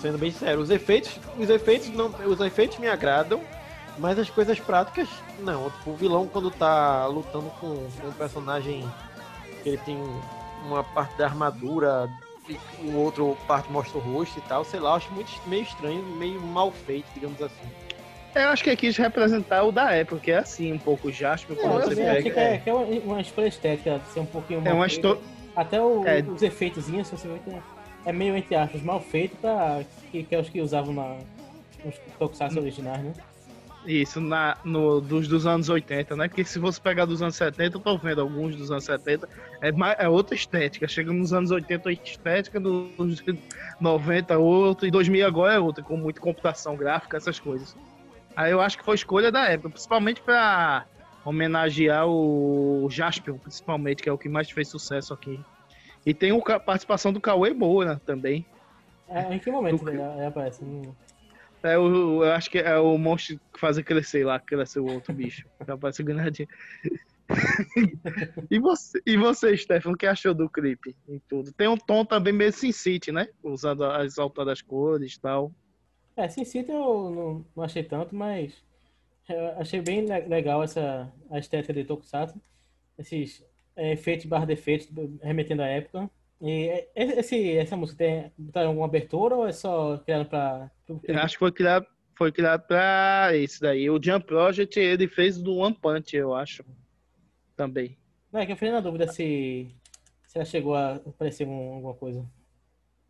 [0.00, 3.42] Sendo bem sério, os efeitos, os efeitos não, os efeitos me agradam,
[3.98, 5.10] mas as coisas práticas
[5.40, 5.68] não.
[5.68, 8.90] Tipo, o vilão quando tá lutando com, com um personagem
[9.62, 9.98] que ele tem
[10.66, 12.08] uma parte da armadura
[12.48, 15.62] e o outro parte mostra o rosto e tal, sei lá, eu acho muito meio
[15.62, 17.66] estranho, meio mal feito, digamos assim.
[18.34, 21.10] Eu acho que ele quis representar o da época, que é assim, um pouco
[21.56, 22.22] quando eu você pega.
[22.22, 25.18] que é, que é uma, escolha estética, ser um pouquinho É mal uma histó-
[25.54, 26.20] Até o- É.
[26.20, 27.62] os efeitozinhos, se você ver, que é-
[28.04, 29.80] é meio, entre aspas, mal feito pra,
[30.12, 31.16] que, que é os que usavam na,
[31.82, 33.14] nos tokusatsu originais, né?
[33.86, 36.26] Isso, na, no, dos, dos anos 80, né?
[36.26, 39.28] Porque se você pegar dos anos 70, eu tô vendo alguns dos anos 70,
[39.62, 39.70] é,
[40.04, 40.88] é outra estética.
[40.88, 43.22] Chega nos anos 80, outra estética, nos
[43.80, 47.76] 90, outra, e 2000 agora é outra, com muita computação gráfica, essas coisas.
[48.34, 50.84] Aí eu acho que foi escolha da época, principalmente pra
[51.24, 55.40] homenagear o Jaspion, principalmente, que é o que mais fez sucesso aqui.
[56.04, 58.44] E tem a participação do Cauê Boa né, também.
[59.08, 60.64] É, em que momento ele, ele aparece?
[60.64, 60.94] Não-
[61.66, 65.12] É o, eu acho que é o monstro que faz crescer lá, crescer o outro
[65.12, 65.48] bicho.
[65.64, 66.48] Que aparece grande.
[68.50, 71.52] e você, e você, Stefan, o que achou do clipe em tudo?
[71.52, 73.28] Tem um tom também meio Sin City, né?
[73.42, 75.52] Usando as altas cores e tal.
[76.16, 78.64] É, Sin City eu não, não achei tanto, mas
[79.58, 82.40] achei bem le- legal essa a estética de Tokusatsu.
[82.98, 84.88] Esses é, efeitos barra defeitos
[85.22, 86.10] remetendo à época.
[86.40, 90.70] E é, esse, essa música tem, tem alguma abertura ou é só criado pra...
[90.86, 93.88] pro- Eu acho que foi criado, foi criado pra isso daí.
[93.88, 96.62] O Jump Project ele fez do One Punch, eu acho.
[97.56, 97.96] Também.
[98.30, 99.66] Não, é que eu fiquei na dúvida se,
[100.26, 102.24] se ela chegou a aparecer em alguma coisa.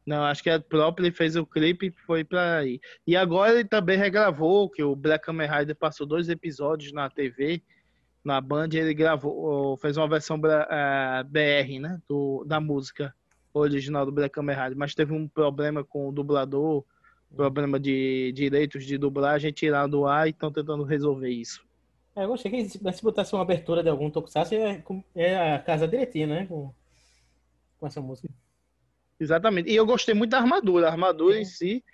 [0.07, 2.81] Não, acho que a própria ele fez o clipe e foi pra aí.
[3.05, 7.61] E agora ele também regravou, que o Black Kamen Rider passou dois episódios na TV,
[8.27, 13.15] na Band, ele gravou, fez uma versão BR, né, do, da música
[13.55, 16.85] original do Black Kamen Rider, mas teve um problema com o dublador,
[17.35, 21.65] problema de direitos de dublagem, tiraram do ar e estão tentando resolver isso.
[22.17, 24.83] É, eu achei que se se botasse uma abertura de algum Tokusatsu é,
[25.15, 26.47] é a casa direitinho, né?
[26.47, 26.73] Com,
[27.79, 28.29] com essa música.
[29.21, 29.71] Exatamente.
[29.71, 30.89] E eu gostei muito da armadura.
[30.89, 31.85] A armadura em si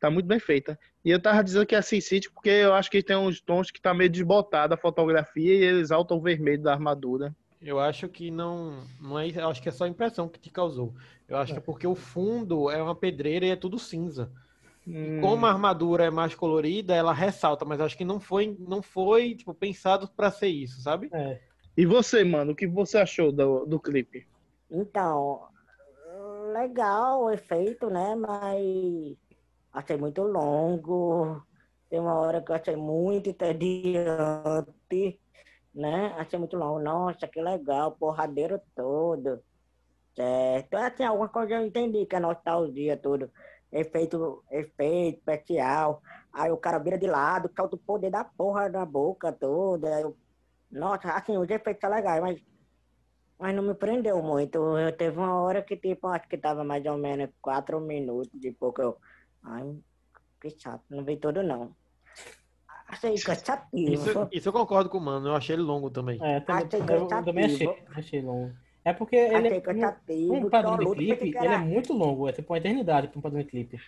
[0.00, 0.78] tá muito bem feita.
[1.04, 3.70] E eu tava dizendo que é Sin City porque eu acho que tem uns tons
[3.70, 7.34] que tá meio desbotada a fotografia e eles altam o vermelho da armadura.
[7.60, 10.50] Eu acho que não, não é, eu acho que é só a impressão que te
[10.50, 10.94] causou.
[11.28, 14.32] Eu acho que é porque o fundo é uma pedreira e é tudo cinza.
[14.88, 18.80] Hum, Como a armadura é mais colorida, ela ressalta, mas acho que não foi, não
[18.80, 21.10] foi tipo pensado pra ser isso, sabe?
[21.12, 21.38] É.
[21.76, 24.26] E você, mano, o que você achou do, do clipe?
[24.70, 25.42] Então,
[26.52, 28.14] legal o efeito, né?
[28.14, 29.16] Mas
[29.72, 31.42] achei muito longo.
[31.88, 35.20] Tem uma hora que eu achei muito entediante,
[35.74, 36.14] né?
[36.18, 36.80] Achei muito longo.
[36.80, 39.42] Nossa, que legal, porradeiro todo.
[40.16, 40.74] Certo.
[40.76, 43.30] Assim, alguma coisa eu entendi, que é nostalgia, tudo.
[43.72, 46.02] Efeito, efeito especial.
[46.32, 50.00] Aí o cara vira de lado, causa o poder da porra na boca toda.
[50.00, 50.16] Eu-
[50.70, 52.40] Nossa, assim, os efeitos são legais, mas
[53.38, 54.58] mas não me prendeu muito.
[54.78, 58.52] Eu teve uma hora que, tipo, acho que tava mais ou menos quatro minutos, de
[58.52, 58.98] pouco eu.
[59.42, 59.74] Ai,
[60.40, 61.74] que chato, não vi tudo não.
[62.88, 63.92] Achei cansativo.
[63.92, 66.18] Isso, isso eu concordo com o mano, eu achei ele longo também.
[66.22, 67.98] É, também, Achei eu, eu também achei, cansativo.
[67.98, 68.52] achei longo.
[68.84, 70.34] É porque ele Achei é, cansativo.
[70.34, 73.40] um padrão de clipe, ele é muito longo, é tipo uma eternidade para um padrão
[73.40, 73.80] de clipe.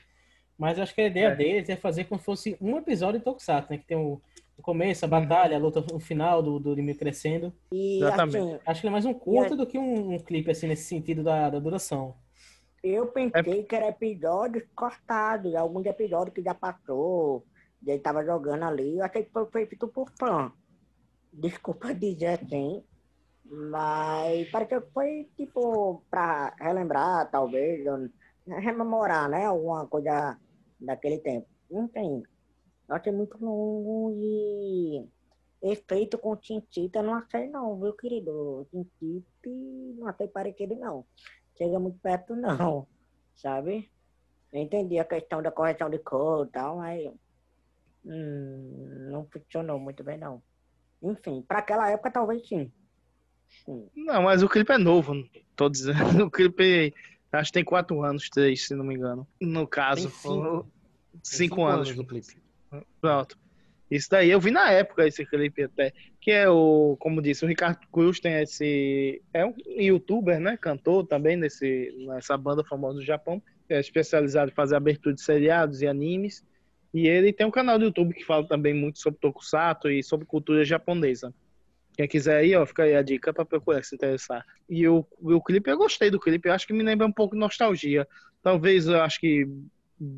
[0.56, 1.34] Mas acho que a ideia É.
[1.34, 3.78] deles é fazer como se fosse um episódio de Tokusatsu, né?
[3.78, 4.20] Que tem o,
[4.56, 7.52] o começo, a batalha, a luta, o final do, do inimigo crescendo.
[7.72, 8.36] E Exatamente.
[8.36, 10.84] assim, Acho que ele é mais um curto do que um, um clipe, assim, nesse
[10.84, 12.14] sentido da, da duração.
[12.82, 17.46] Eu É pensei que era episódios cortados, alguns episódios que já passou,
[17.82, 18.98] e ele tava jogando ali.
[18.98, 20.52] Eu achei que foi feito por fã.
[21.32, 22.82] Desculpa dizer assim.
[23.44, 27.84] Mas pareceu que foi tipo pra relembrar, talvez,
[28.46, 29.46] rememorar, né?
[29.46, 30.38] Alguma coisa
[30.80, 31.46] daquele tempo.
[31.70, 32.22] Enfim,
[32.88, 35.08] eu achei muito longo e
[35.62, 38.66] efeito com Tintita não achei não, viu, querido?
[38.70, 39.50] Tintita
[39.98, 41.04] não achei parecido não.
[41.56, 42.86] Chega muito perto não,
[43.34, 43.90] sabe?
[44.52, 47.10] Eu entendi a questão da correção de cor e tal, mas
[48.04, 50.42] hum, não funcionou muito bem não.
[51.02, 52.70] Enfim, para aquela época talvez sim.
[53.64, 53.88] Sim.
[53.94, 55.14] Não, mas o clipe é novo,
[55.56, 55.98] tô dizendo.
[56.26, 56.94] O clipe
[57.30, 59.26] acho que tem quatro anos, três, se não me engano.
[59.40, 60.02] No caso.
[60.02, 60.72] Tem cinco.
[61.22, 61.94] Cinco, Tem anos.
[61.94, 62.42] do clipe.
[63.00, 63.38] Pronto.
[63.92, 65.92] Isso daí, eu vi na época esse clipe até.
[66.18, 69.22] Que é o, como disse, o Ricardo Cruz tem esse.
[69.34, 70.56] É um youtuber, né?
[70.56, 73.42] Cantor também nesse, nessa banda famosa do Japão.
[73.68, 76.42] É especializado em fazer abertura de seriados e animes.
[76.94, 80.24] E ele tem um canal do YouTube que fala também muito sobre Tokusatsu e sobre
[80.24, 81.34] cultura japonesa.
[81.94, 84.42] Quem quiser aí, ó, fica aí a dica pra procurar se interessar.
[84.70, 87.34] E o, o clipe, eu gostei do clipe, eu acho que me lembra um pouco
[87.34, 88.08] de nostalgia.
[88.42, 89.46] Talvez eu acho que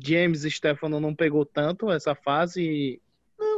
[0.01, 3.01] James e Stefano não pegou tanto essa fase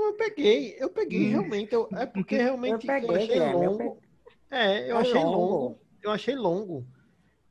[0.08, 1.30] eu peguei, eu peguei Hum.
[1.32, 1.74] realmente.
[1.74, 4.02] eu- é porque Eu realmente eu, peguei, achei Guilherme, eu longo.
[4.50, 5.32] É, eu É achei longo.
[5.38, 5.80] longo.
[6.02, 6.86] Eu achei longo.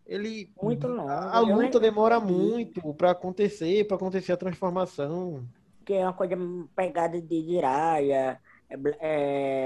[0.07, 0.53] Ele.
[0.63, 1.09] Muito longo.
[1.09, 5.45] A, a Eu luta demora muito pra acontecer, pra acontecer a transformação.
[5.85, 6.37] que é uma coisa
[6.75, 8.77] pegada de Jiraiya, é,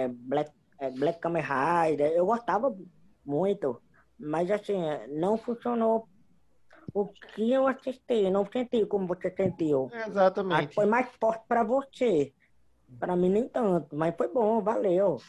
[0.04, 2.12] é, Black, é, Black Kamen Rider.
[2.12, 2.74] Eu gostava
[3.24, 3.80] muito,
[4.18, 4.76] mas assim,
[5.18, 6.06] não funcionou
[6.92, 9.88] o que eu assisti, não senti como você sentiu.
[9.92, 10.74] Acho que Exatamente.
[10.74, 12.32] foi mais forte para você.
[12.98, 15.20] Para mim nem tanto, mas foi bom, valeu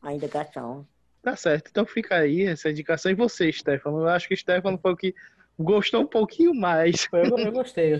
[0.00, 0.86] a indicação.
[1.22, 3.12] Tá certo, então fica aí essa indicação.
[3.12, 4.00] E você, Stefano?
[4.00, 5.14] Eu acho que o Stefano foi o que
[5.58, 7.08] gostou um pouquinho mais.
[7.12, 7.94] Eu, eu gostei.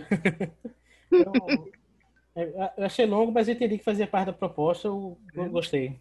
[1.13, 1.71] Eu,
[2.35, 6.01] eu- eu achei longo, mas eu entendi que fazia parte da proposta, eu, eu gostei.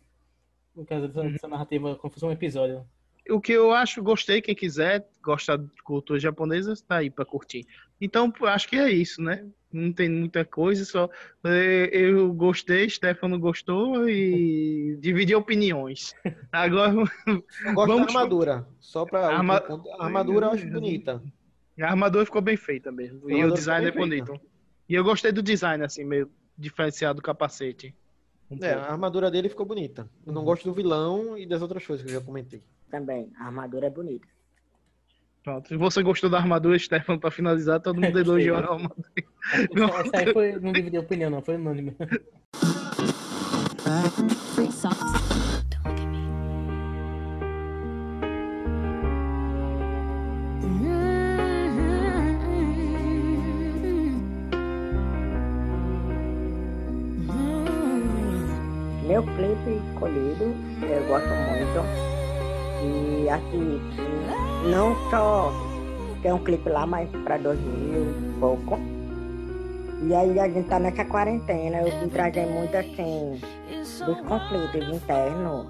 [0.75, 2.83] No caso dessa, dessa narrativa, como se fosse um episódio.
[3.29, 7.67] O que eu acho, gostei, quem quiser gostar de cultura japonesa, tá aí pra curtir.
[7.99, 9.47] Então, eu acho que é isso, né?
[9.73, 11.09] Não tem muita coisa, só
[11.91, 16.13] eu gostei, Stefano gostou e dividi opiniões.
[16.51, 18.67] Agora, Eu gosto Vamos- da armadura.
[18.79, 19.27] Só pra.
[19.27, 19.63] Arma-
[19.99, 21.21] A armadura eu acho bonita.
[21.79, 23.29] a armadura ficou bem feita mesmo.
[23.31, 24.39] E o design é bonito.
[24.89, 27.95] E eu gostei do design, assim, meio diferenciado do capacete.
[28.49, 30.09] Um É, a armadura dele ficou bonita.
[30.27, 32.61] Eu não gosto do vilão e das outras coisas que eu já comentei.
[32.89, 34.27] Também, a armadura é bonita.
[35.43, 35.67] Pronto.
[35.67, 38.93] Se você gostou da armadura, Stefano, pra finalizar, todo mundo elogiou a armadura.
[39.53, 41.95] Essa, essa aí foi, não dividiu opinião, não, foi unânime.
[50.63, 51.01] Me.
[59.07, 62.10] Meu clipe escolhido, eu gosto muito.
[62.83, 63.79] E assim,
[64.71, 65.51] não só
[66.21, 68.79] tem um clipe lá, mas pra 2000 e pouco.
[70.03, 73.39] E aí a gente tá nessa quarentena, eu vim trazer muito assim
[74.05, 75.67] dos conflitos internos.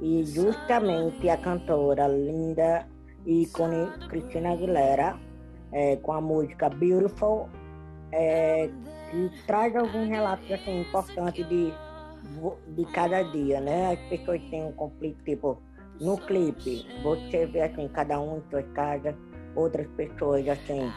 [0.00, 2.86] E justamente a cantora linda
[3.26, 5.16] ícone Cristina Aguilera,
[5.72, 7.48] é, com a música Beautiful,
[8.12, 8.68] é,
[9.10, 11.72] que traz alguns relatos assim, importantes de,
[12.68, 13.92] de cada dia, né?
[13.92, 15.58] As pessoas têm um conflito, tipo,
[16.02, 19.14] no clipe, você vê assim, cada um em sua casa,
[19.54, 20.92] outras pessoas assim,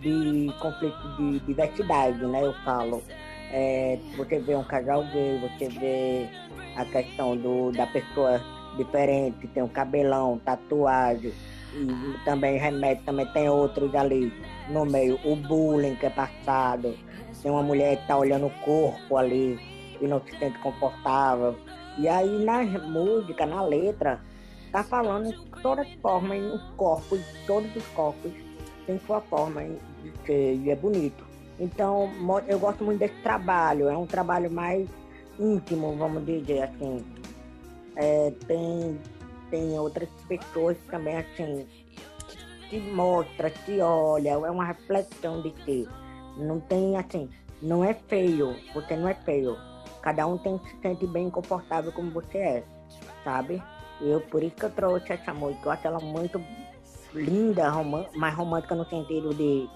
[0.00, 2.44] de conflito de diversidade, né?
[2.44, 3.02] Eu falo.
[3.50, 6.28] É, você vê um casal gay, você vê
[6.76, 8.40] a questão do, da pessoa
[8.76, 11.32] diferente, tem um cabelão, tatuagem,
[11.72, 14.32] e também remete, também tem outros ali
[14.70, 16.96] no meio, o bullying que é passado,
[17.42, 19.58] tem uma mulher que tá olhando o corpo ali
[20.00, 21.56] e não se sente confortável.
[21.98, 24.20] E aí na música, na letra,
[24.74, 28.32] tá falando de todas as formas, os corpos, todos os corpos
[28.84, 31.24] têm sua forma de ser, e é bonito.
[31.60, 32.10] Então,
[32.48, 34.88] eu gosto muito desse trabalho, é um trabalho mais
[35.38, 37.04] íntimo, vamos dizer assim.
[37.94, 39.00] É, tem,
[39.48, 41.64] tem outras pessoas também, assim,
[42.26, 45.88] que, que mostra, que olha, é uma reflexão de si.
[46.36, 47.30] Não tem, assim,
[47.62, 49.56] não é feio, você não é feio.
[50.02, 52.64] Cada um tem que se sentir bem confortável como você é,
[53.22, 53.62] sabe?
[54.04, 55.66] Eu, por isso que eu trouxe essa música.
[55.68, 56.40] Eu acho ela muito
[57.14, 57.70] linda,
[58.14, 59.68] mais romântica no sentido de,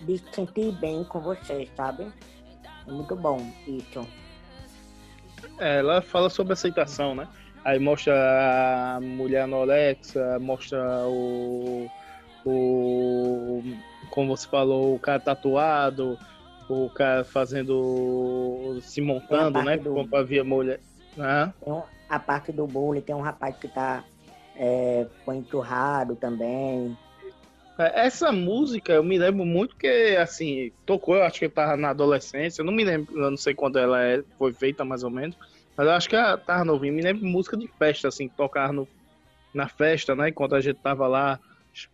[0.00, 2.10] de se sentir bem com você, sabe?
[2.86, 4.06] É muito bom isso.
[5.58, 7.28] É, ela fala sobre aceitação, né?
[7.64, 8.14] Aí mostra
[8.96, 11.88] a mulher anorexia, mostra o,
[12.44, 13.62] o.
[14.10, 16.18] Como você falou, o cara tatuado,
[16.68, 18.78] o cara fazendo.
[18.80, 19.76] se montando, né?
[19.76, 20.80] do- Como ver a mulher.
[21.18, 24.04] Ah, Tem um- a parte do bullying, tem um rapaz que tá
[24.60, 26.96] é, foi enturrado também.
[27.78, 31.76] É, Essa música eu me lembro muito que, assim, tocou, eu acho que eu tava
[31.76, 35.04] na adolescência, eu não me lembro, eu não sei quando ela é- foi feita mais
[35.04, 35.36] ou menos,
[35.76, 38.72] mas eu acho que ela tava novinha, me lembro de música de festa, assim, tocar
[38.72, 38.88] no,
[39.54, 41.38] na festa, né, enquanto a gente tava lá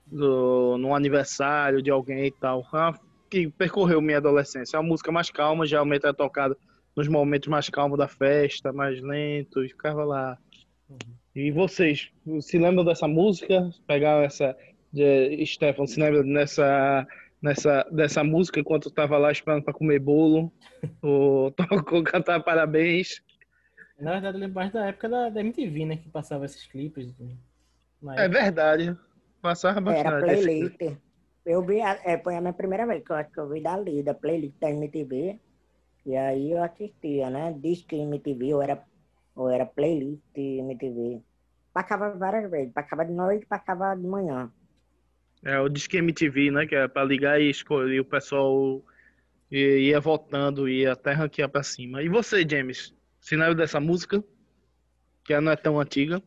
[0.07, 2.93] no, num aniversário de alguém e tal, Ah,
[3.31, 4.77] que percorreu minha adolescência.
[4.77, 6.57] É uma música mais calma, geralmente é tocada
[6.97, 10.39] nos momentos mais calmos da festa, mais lento, e ficava lá.
[11.35, 13.69] E vocês, se lembram dessa música?
[13.87, 14.57] Pegaram essa
[14.93, 17.07] de Stefan, se lembra nessa,
[17.43, 20.53] nessa, dessa música enquanto eu tava lá esperando para comer bolo?
[21.03, 23.21] Ou tocou cantar parabéns?
[23.99, 25.97] Na verdade, eu lembro mais da época da, da MTV, né?
[25.97, 27.13] Que passava esses clipes.
[28.01, 28.97] Na É verdade.
[29.43, 30.33] Passava Era bastante.
[30.33, 30.99] esse- playlist.
[31.45, 33.61] Eu vi, a- é, foi a minha primeira vez que eu acho que eu vi
[33.61, 35.39] dali, da playlist da MTV.
[36.07, 37.53] E aí eu assistia, né?
[37.53, 38.85] Disque MTV, ou era,
[39.35, 41.23] ou era playlist MTV.
[41.73, 44.53] Passava várias vezes, passava de noite, passava de manhã.
[45.43, 46.67] É o Disque MTV, né?
[46.67, 48.83] Que é para ligar e escolher o pessoal
[49.51, 52.03] ia votando, ia até ranquear para cima.
[52.03, 52.95] E você, James?
[53.31, 54.23] Lembra dessa música?
[55.25, 56.23] Que ela não é tão antiga.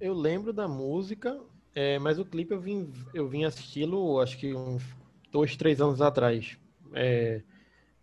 [0.00, 1.38] Eu lembro da música,
[1.74, 4.82] é, mas o clipe eu vim, eu vim assisti-lo acho que uns
[5.30, 6.58] dois, três anos atrás.
[6.94, 7.42] É,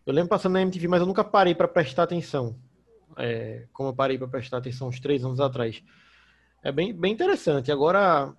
[0.07, 2.55] eu lembro passando na MTV, mas eu nunca parei para prestar atenção.
[3.17, 5.83] É, como eu parei para prestar atenção uns três anos atrás.
[6.63, 7.71] É bem, bem interessante.
[7.71, 8.33] Agora,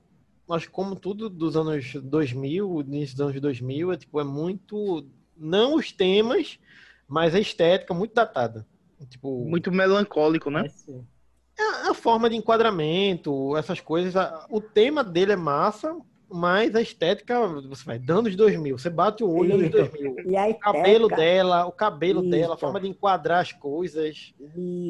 [0.50, 5.06] acho que como tudo dos anos 2000, início dos anos 2000, é, tipo, é muito...
[5.36, 6.58] Não os temas,
[7.06, 8.66] mas a estética muito datada.
[9.08, 10.68] Tipo, Muito melancólico, né?
[11.58, 14.16] a, a forma de enquadramento, essas coisas.
[14.16, 15.96] a- o tema dele é massa,
[16.30, 19.76] mas a estética, você vai dando os 2000, você bate o olho nos Isso.
[19.76, 20.16] 2000.
[20.30, 22.60] E a O cabelo dela, o cabelo dela, a Isso.
[22.60, 24.34] forma de enquadrar as coisas.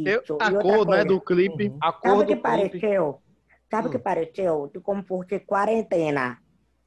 [0.05, 0.37] Eu- Isso.
[0.41, 1.73] a cor, né, do clipe.
[1.81, 2.43] A Sabe cor o que clipe.
[2.43, 3.23] pareceu?
[3.71, 4.01] Sabe o que Hum.
[4.01, 4.71] pareceu?
[4.73, 6.39] Tu como porque quarentena,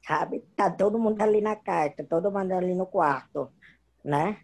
[0.06, 0.42] sabe?
[0.56, 3.48] Tá todo mundo ali na casa, todo mundo ali no quarto,
[4.04, 4.38] né?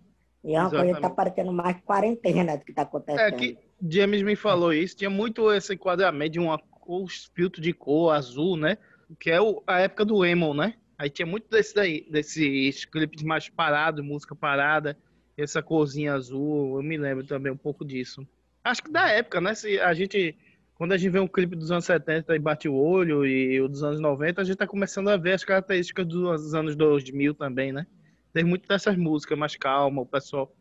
[0.45, 1.17] E é uma coisa que tá Exatamente.
[1.17, 3.21] parecendo mais quarentena do que tá acontecendo.
[3.21, 3.59] É que
[3.91, 8.57] James me falou isso, tinha muito esse enquadramento de uma cor, filtro de cor azul,
[8.57, 8.79] né?
[9.19, 10.75] Que é o- a época do emo, né?
[10.99, 14.99] Aí tinha muito desse daí, desses clipes mais parados, música parada,
[15.37, 18.27] essa corzinha azul, eu me lembro também um pouco disso.
[18.65, 19.55] Acho que da época, né?
[19.55, 20.37] Se a gente,
[20.75, 23.69] quando a gente vê um clipe dos anos 70 e bate o olho, e o
[23.69, 27.73] dos anos 90, a gente tá começando a ver as características dos anos 2000 também,
[27.73, 27.87] né?
[28.33, 30.53] Tem muito dessas músicas mais calma, o pessoal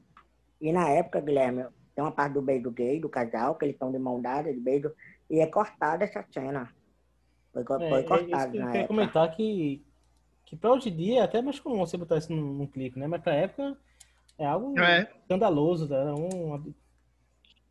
[0.62, 3.92] E na época, Guilherme, tem uma parte do beijo gay, do casal, que eles estão
[3.92, 4.92] de mão dada, de beijo,
[5.30, 6.70] e é cortada essa cena.
[7.66, 8.88] Foi, É, foi é isso cortado eu na queria época.
[8.88, 9.82] comentar que,
[10.46, 13.00] que pra hoje em dia é até mais comum você botar isso num, num clipe,
[13.00, 13.08] né?
[13.08, 13.78] Mas pra época
[14.38, 15.08] é algo É.
[15.24, 16.14] escandaloso, tá?
[16.16, 16.74] Um,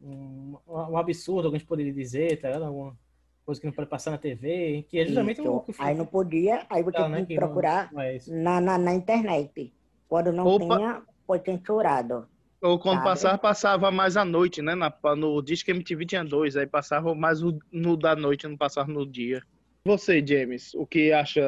[0.00, 2.56] um, um absurdo, alguém poderia dizer, tá?
[2.56, 2.96] Alguma
[3.44, 5.50] coisa que não pode passar na TV, que é justamente Isso.
[5.50, 8.60] o que Aí não podia, aí você Tá, né, tinha que procurar não é na,
[8.60, 9.72] na, na internet.
[10.08, 10.76] Quando não Opa.
[10.76, 12.28] tinha, foi censurado.
[12.62, 13.04] Ou quando Sabe?
[13.04, 14.74] passava, passava mais à noite, né?
[14.74, 18.90] Na, no Disque MTV tinha dois, aí passava mais o- no da noite, não passava
[18.90, 19.42] no dia.
[19.86, 21.40] Você, James, o que acha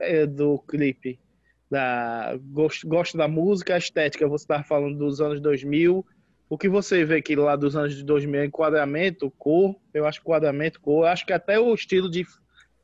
[0.00, 1.20] é, do clipe?
[1.70, 2.38] Da,
[2.84, 6.06] gosto da música, a estética, você estava falando dos anos 2000.
[6.48, 10.20] O que você vê que lá dos anos de 2000 é enquadramento, cor, eu acho
[10.20, 12.24] enquadramento, cor, acho que até o estilo de,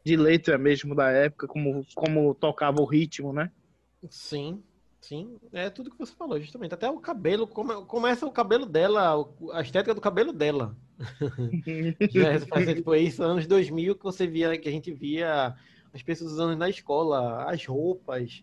[0.04, 3.50] de letra mesmo da época, como, como tocava o ritmo, né?
[4.10, 4.62] Sim,
[5.00, 5.38] sim.
[5.52, 6.74] É tudo que você falou, justamente.
[6.74, 9.14] Até o cabelo, come- começa o cabelo dela,
[9.52, 10.76] a estética do cabelo dela.
[12.12, 15.54] Já é, faz, tipo, isso, anos 2000 que você via, que a gente via
[15.92, 18.42] as pessoas usando na escola, as roupas,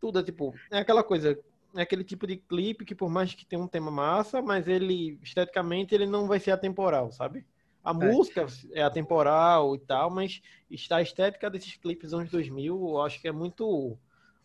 [0.00, 1.38] tudo é tipo, é aquela coisa,
[1.76, 5.18] é aquele tipo de clipe que por mais que tenha um tema massa, mas ele,
[5.22, 7.46] esteticamente, ele não vai ser atemporal, sabe?
[7.82, 10.40] A música é atemporal e tal, mas
[10.70, 13.98] está a estética desses clipes anos 2000, eu acho que é muito,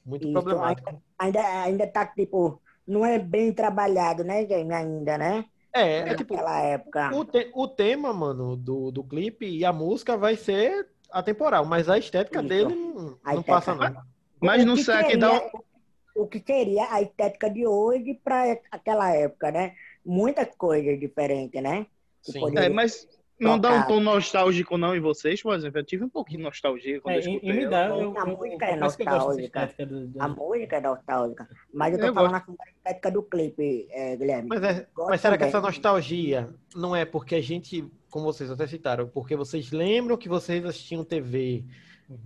[0.08, 1.01] muito Isso, problemático.
[1.20, 5.45] Ainda, ainda tá, tipo, não é bem trabalhado, né, gente, ainda, né?
[5.74, 7.16] É, é tipo, Naquela época.
[7.16, 11.89] O, te- o tema, mano, do, do clipe e a música vai ser atemporal, mas
[11.89, 12.47] a estética Isso.
[12.49, 13.43] dele não, A não estética.
[13.45, 14.01] passa, não.
[14.41, 15.68] Mas não sei que dá um-
[16.16, 19.76] O que seria a estética de hoje para aquela época, né?
[20.03, 21.86] Muitas coisas diferentes, né?
[22.24, 22.39] Sim.
[22.39, 23.08] poderia- É, mas
[23.39, 25.79] Não dá um tom nostálgico, não, em vocês, por exemplo.
[25.79, 27.53] Eu tive um pouquinho de nostalgia quando É, eu escutei.
[27.53, 29.85] me dá, eu, A eu, música eu, é eu gosto dessa nostálgica.
[29.85, 31.49] do, do- A música é nostálgica.
[31.71, 34.49] Mas eu tô Eu falando assim da estética do clipe, é, Guilherme.
[34.49, 38.49] Mas, é- Gosto mas será que essa nostalgia não é porque a gente, como vocês
[38.49, 41.63] até citaram, porque vocês lembram que vocês assistiam TV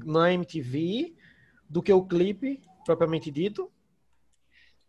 [0.06, 1.14] na MTV
[1.70, 3.70] do que o clipe propriamente dito?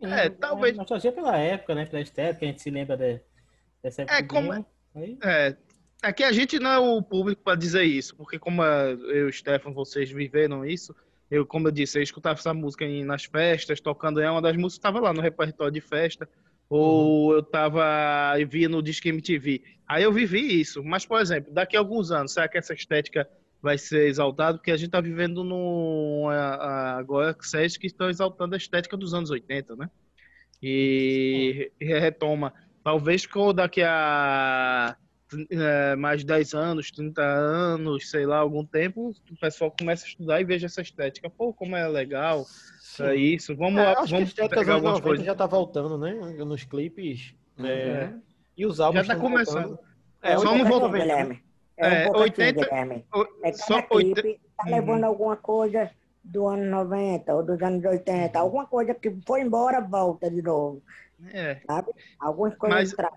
[0.00, 0.76] É, talvez.
[0.76, 1.86] Nostalgia pela época, né?
[1.86, 3.20] Pela estética, a gente se lembra de,
[3.82, 4.18] dessa época.
[4.18, 5.56] É, como- Aí, É,
[6.02, 9.26] é que a gente não é o público para dizer isso, porque como é, eu
[9.26, 10.94] e o Stefan, vocês viveram isso,
[11.30, 14.74] eu, como eu disse, eu escutava essa música nas festas, tocando, é uma das músicas
[14.74, 16.28] que estava lá no repertório de festa,
[16.68, 19.62] ou eu tava e via no Disque MTV.
[19.86, 23.28] Aí eu vivi isso, mas, por exemplo, daqui a alguns anos, será que essa estética
[23.62, 24.58] vai ser exaltada?
[24.58, 29.30] Porque a gente tá vivendo no, agora séries que estão exaltando a estética dos anos
[29.30, 29.90] 80, né?
[30.62, 32.52] E, e retoma.
[32.82, 34.96] Talvez daqui a
[35.50, 40.40] é, mais 10 anos, 30 anos, sei lá, algum tempo, o pessoal começa a estudar
[40.40, 41.28] e veja essa estética.
[41.30, 42.44] Pô, como é legal
[43.00, 43.56] é isso.
[43.56, 45.26] Vamos, É, acho que a vamos estética dos pegar anos algumas 90 coisas.
[45.26, 46.12] já tá voltando, né?
[46.44, 47.34] Nos clipes.
[47.58, 48.14] é, É.
[48.56, 49.68] E os álbuns Já tá começando.
[49.68, 49.78] voltando.
[50.22, 51.04] É, Só não anos vou- 90?
[51.04, 51.42] Guilherme.
[51.76, 53.04] É um É, pouco 80 assim, Guilherme.
[53.14, 54.70] o- É só cada 80 clipe tá Uhum.
[54.74, 55.90] levando alguma coisa
[56.22, 58.38] do ano 90 ou dos anos 80.
[58.38, 60.82] Alguma coisa que foi embora, volta de novo,
[61.32, 61.90] É, sabe?
[62.20, 63.10] Algumas coisas Mas- tra-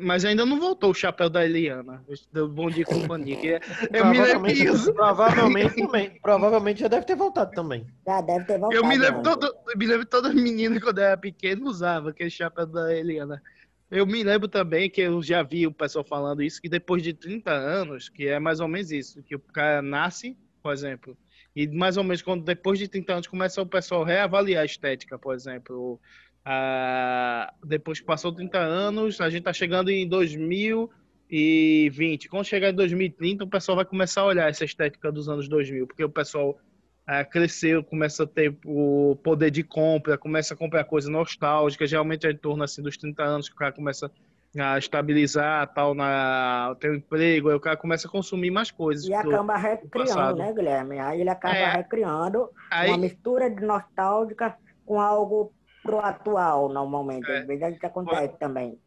[0.00, 2.04] mas ainda não voltou o chapéu da Eliana.
[2.32, 3.36] Do Bom Dia e Companhia.
[3.36, 3.60] Que é-
[3.92, 4.94] eu me lembro Provavelmente, disso.
[4.94, 6.18] provavelmente também.
[6.22, 7.86] Provavelmente já deve ter voltado também.
[8.06, 8.74] já deve ter voltado.
[8.82, 12.66] Eu me lembro, todo, eu me lembro toda menina quando era pequena usava aquele chapéu
[12.66, 13.42] da Eliana.
[13.90, 17.12] Eu me lembro também que eu já vi o pessoal falando isso, que depois de
[17.12, 21.14] 30 anos, que é mais ou menos isso, que o cara nasce, por exemplo,
[21.54, 25.18] e mais ou menos quando depois de 30 anos começa o pessoal reavaliar a estética,
[25.18, 26.00] por exemplo.
[26.44, 32.28] Ah, depois que passou 30 anos, a gente tá chegando em 2020.
[32.28, 35.86] Quando chegar em 2030, o pessoal vai começar a olhar essa estética dos anos 2000,
[35.86, 36.58] porque o pessoal
[37.06, 42.26] ah, cresceu, começa a ter o poder de compra, começa a comprar coisa nostálgica, geralmente
[42.26, 44.10] é em torno assim dos 30 anos que o cara começa
[44.58, 49.06] a estabilizar, tal, na ter um emprego, aí o cara começa a consumir mais coisas.
[49.06, 50.98] E acaba recriando, né, Guilherme?
[50.98, 51.72] Aí ele acaba É.
[51.76, 55.50] recriando Aí- uma mistura de nostálgica com algo
[55.82, 57.30] pro atual, normalmente.
[57.30, 57.40] É.
[57.40, 58.78] Às vezes acontece também.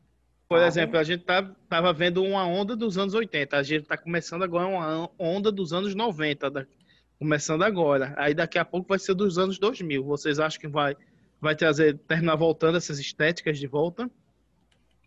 [0.48, 3.98] Por exemplo, a gente tá, tava vendo uma onda dos anos 80, a gente tá
[3.98, 6.66] começando agora uma onda dos anos 90, da-
[7.18, 8.14] começando agora.
[8.16, 10.04] Aí daqui a pouco vai ser dos anos 2000.
[10.04, 10.96] Vocês acham que vai,
[11.42, 14.10] vai trazer, terminar voltando essas estéticas de volta?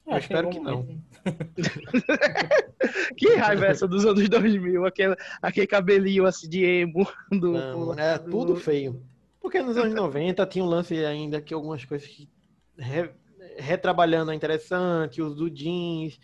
[0.06, 0.82] Eu espero é que bom não.
[0.82, 1.04] mesmo.
[3.16, 4.86] Que raiva é essa dos anos 2000?
[4.86, 7.06] Aquele, aquele cabelinho assim de emo.
[7.30, 9.02] Do, Não, é tudo feio.
[9.40, 12.28] Porque nos anos 90 tinha um lance ainda que algumas coisas que
[12.76, 13.10] re-
[13.58, 16.18] retrabalhando é interessante, os do jeans,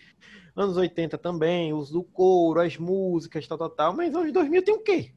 [0.57, 4.75] anos 80 também, os do couro, as músicas, tal, tal, tal, mas anos 2000 tem
[4.75, 5.13] o quê?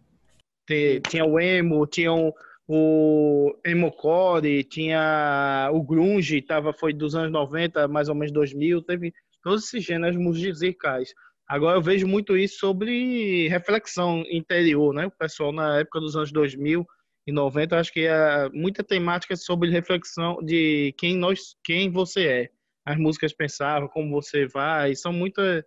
[1.09, 2.33] Tinha o emo, tinha o,
[2.67, 9.13] o emocore, tinha o grunge, tava, foi dos anos 90, mais ou menos 2000, teve
[9.41, 11.13] todos esses gêneros musicais.
[11.47, 15.05] Agora eu vejo muito isso sobre reflexão interior, né?
[15.05, 16.85] O pessoal na época dos anos 2000
[17.27, 22.27] e 90, eu acho que é muita temática sobre reflexão de quem nós, quem você
[22.27, 22.49] é.
[22.85, 25.61] As músicas pensavam, como você vai, são muitas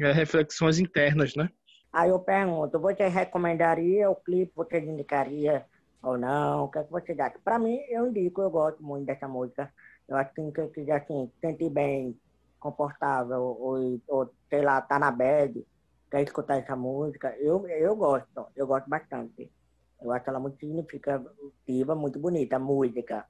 [0.00, 1.48] é, reflexões internas, né?
[1.92, 5.64] Aí eu pergunto, você recomendaria o clipe, você indicaria
[6.02, 6.64] ou não?
[6.64, 7.38] O que, é que você acha?
[7.44, 9.72] Pra mim, eu indico, eu gosto muito dessa música.
[10.08, 12.18] Eu acho que quem quiser assim, se sentir bem,
[12.58, 15.64] confortável, ou, ou sei lá, tá na bad,
[16.10, 19.50] quer escutar essa música, eu, eu gosto, eu gosto bastante.
[20.02, 23.26] Eu acho ela muito significativa, muito bonita, a música.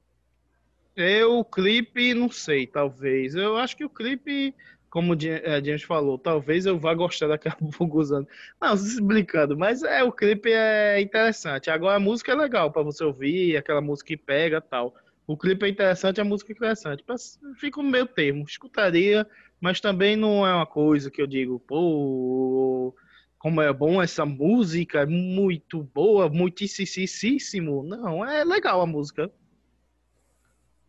[0.97, 3.35] Eu, o clipe, não sei, talvez.
[3.35, 4.55] Eu acho que o clipe,
[4.91, 8.29] como o Di- eh, falou, talvez eu vá gostar daquela pouco usando.
[8.61, 11.71] Não, se brincando, mas é, o clipe é interessante.
[11.71, 14.95] Agora a música é legal pra você ouvir, aquela música que pega tal.
[15.27, 17.05] O clipe é interessante, a música é interessante.
[17.59, 19.27] Fica no meio termo, escutaria,
[19.61, 22.95] mas também não é uma coisa que eu digo, pô,
[23.41, 27.83] como é bom essa música, muito boa, muitíssimo.
[27.83, 29.33] Não, é legal a música.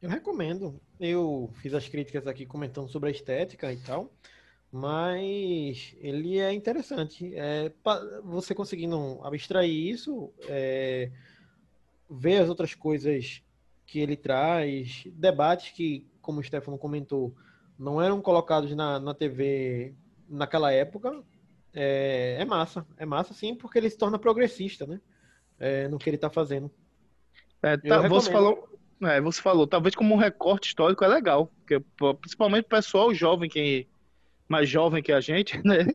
[0.01, 0.77] Eu recomendo.
[0.99, 4.11] Eu fiz as críticas aqui comentando sobre a estética e tal,
[4.69, 7.31] mas ele é interessante.
[7.35, 7.71] É,
[8.21, 11.09] você conseguindo abstrair isso, é,
[12.09, 13.41] ver as outras coisas
[13.85, 17.33] que ele traz, debates que, como o Stefano comentou,
[17.79, 19.95] não eram colocados na, na TV
[20.27, 21.23] naquela época,
[21.73, 22.85] é, é massa.
[22.97, 24.99] É massa, sim, porque ele se torna progressista, né?
[25.59, 26.71] É, no que ele está fazendo.
[27.63, 28.67] É, tá, você falou,
[29.03, 31.79] é, você falou, talvez como um recorte histórico é legal, porque
[32.19, 33.87] principalmente o pessoal jovem que
[34.49, 35.85] mais jovem que a gente, né?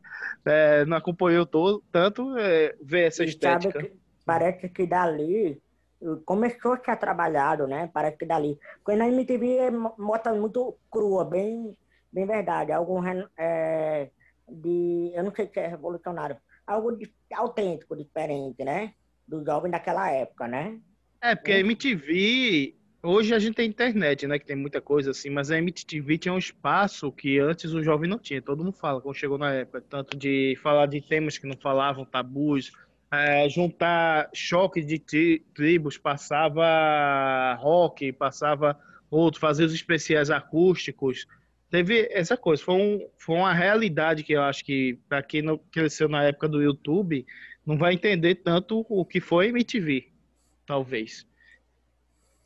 [0.46, 3.82] É, não acompanhou todo, tanto é, ver essa E sabe estética.
[3.82, 3.92] que
[4.24, 5.60] parece que dali
[6.24, 7.90] começou a ser trabalhado, né?
[7.92, 8.58] Parece que dali.
[8.84, 11.76] Porque na MTV é mo- mostra muito crua, bem,
[12.12, 12.72] bem verdade.
[12.72, 14.10] Ren- é,
[14.48, 15.12] de.
[15.14, 16.36] Eu não sei se é revolucionário.
[16.66, 18.92] Algo de, autêntico, diferente, né?
[19.26, 20.80] Do jovem daquela época, né?
[21.20, 25.30] É, porque a MTV, hoje a gente tem internet, né, que tem muita coisa assim,
[25.30, 29.00] mas a MTV tinha um espaço que antes o jovem não tinha, todo mundo fala,
[29.00, 32.70] quando chegou na época, tanto de falar de temas que não falavam, tabus,
[33.10, 38.78] é, juntar choque de tri- tribos, passava rock, passava
[39.10, 41.26] outro, fazer os especiais acústicos,
[41.70, 45.58] teve essa coisa, foi, um, foi uma realidade que eu acho que, para quem não
[45.58, 47.26] cresceu na época do YouTube,
[47.64, 50.08] não vai entender tanto o que foi MTV
[50.66, 51.26] talvez.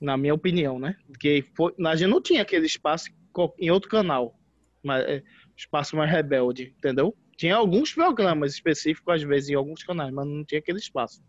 [0.01, 0.97] Na minha opinião, né?
[1.07, 3.11] Porque foi, a gente não tinha aquele espaço
[3.59, 4.39] em outro canal,
[4.83, 5.23] mas, é,
[5.57, 7.14] espaço mais rebelde, entendeu?
[7.37, 11.23] Tinha alguns programas específicos, às vezes, em alguns canais, mas não tinha aquele espaço.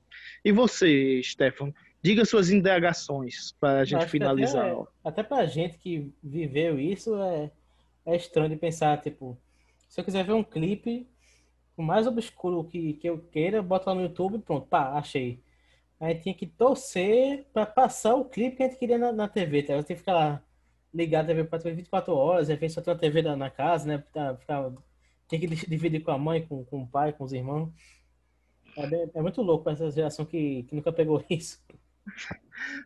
[0.44, 4.72] E você, Stefano, diga suas indagações para a gente finalizar.
[4.72, 7.52] Até, até pra gente que viveu isso, é,
[8.06, 9.38] é estranho de pensar, tipo,
[9.88, 11.08] se eu quiser ver um clipe,
[11.78, 15.44] o mais obscuro que, que eu queira, bota lá no YouTube pronto, pá, achei.
[16.00, 19.64] Aí tinha que torcer pra passar o clipe que a gente queria na, na TV,
[19.64, 19.74] tá?
[19.74, 20.44] Eu tinha que ficar lá
[20.94, 23.50] ligado a TV pra TV 24 horas, às vezes só tem uma TV na, na
[23.50, 24.04] casa, né?
[24.14, 24.72] Tá, ficar,
[25.28, 27.72] tem que dividir com a mãe, com, com o pai, com os irmãos.
[28.76, 31.62] É, é muito louco pra essa geração que, que nunca pegou isso.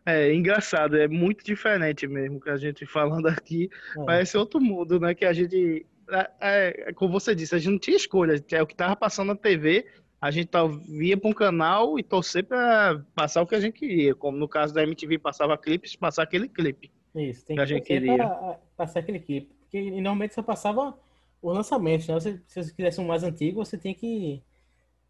[0.04, 3.68] É engraçado, é muito diferente mesmo que a gente falando aqui.
[3.98, 4.04] É.
[4.04, 5.14] Parece outro mundo, né?
[5.14, 5.86] Que a gente.
[6.08, 6.30] É,
[6.88, 8.42] é, como você disse, a gente não tinha escolha.
[8.52, 9.86] É o que tava passando na TV,
[10.20, 13.74] a gente tá, via para um canal e torcer para passar o que a gente
[13.78, 14.14] queria.
[14.14, 16.90] Como no caso da MTV, passava clipes, passar aquele clipe.
[17.14, 18.16] Isso, tem que a que gente torcer queria.
[18.16, 19.52] pra, a- passar aquele clipe.
[19.60, 20.96] Porque e normalmente só passava
[21.42, 22.14] os lançamentos, né?
[22.14, 24.40] Você- se você quisesse um mais antigo, você tinha que,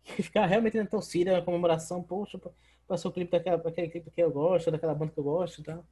[0.03, 2.03] que ficar realmente na torcida, na comemoração.
[2.03, 2.41] Poxa,
[2.87, 5.65] passou o clipe daquela, daquele clipe que eu gosto, daquela banda que eu gosto e
[5.65, 5.85] tal.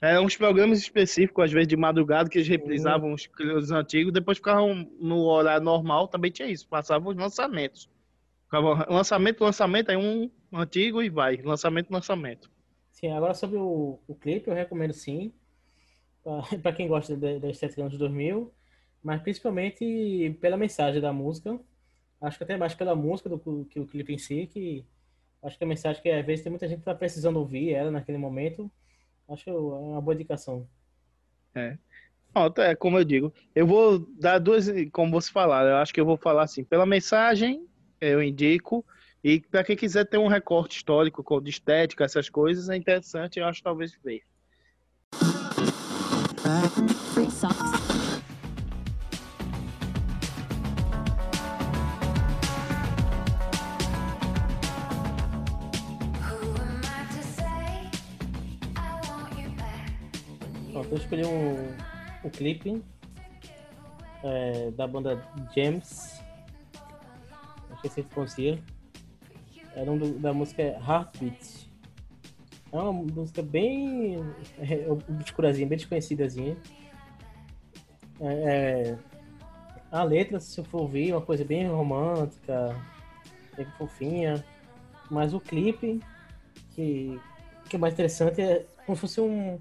[0.00, 4.38] É, uns programas específicos, às vezes de madrugada, que eles reprisavam os, os antigos, depois
[4.38, 7.90] ficavam no horário normal, também tinha isso, passavam os lançamentos.
[8.44, 12.48] Ficava lançamento, lançamento, aí um antigo e vai, lançamento, lançamento.
[12.92, 15.32] Sim, agora sobre o, o clipe, eu recomendo sim.
[16.62, 18.52] Para quem gosta da, estética anos 2000,
[19.02, 21.58] mas principalmente pela mensagem da música.
[22.20, 24.84] Acho que até mais pela música do que o clipe em si, que
[25.42, 27.90] acho que a mensagem que às vezes tem muita gente que tá precisando ouvir ela
[27.90, 28.70] naquele momento.
[29.28, 30.66] Acho que é uma boa indicação.
[31.54, 31.76] É.
[32.32, 33.32] Pronto, é como eu digo.
[33.54, 36.86] Eu vou dar duas, como você falar, eu acho que eu vou falar assim, pela
[36.86, 37.66] mensagem,
[38.00, 38.84] eu indico,
[39.24, 43.46] e para quem quiser ter um recorte histórico de estética, essas coisas, é interessante, eu
[43.46, 44.22] acho talvez ver.
[60.90, 61.54] Eu escolhi um,
[62.24, 62.82] um clipe
[64.22, 65.22] é, da banda
[65.54, 66.20] James.
[67.70, 68.58] Acho que você conhecia.
[69.74, 71.68] É do- da música Heartbeat.
[72.72, 74.16] É uma música bem
[74.58, 76.56] é, obscurazinha, bem desconhecidazinha.
[78.20, 78.32] É,
[78.92, 78.98] é,
[79.90, 82.76] a letra, se for ouvir, é uma coisa bem romântica,
[83.56, 84.44] bem fofinha.
[85.10, 86.00] Mas o clipe,
[86.74, 87.18] que,
[87.70, 89.58] que é mais interessante, é como se fosse um,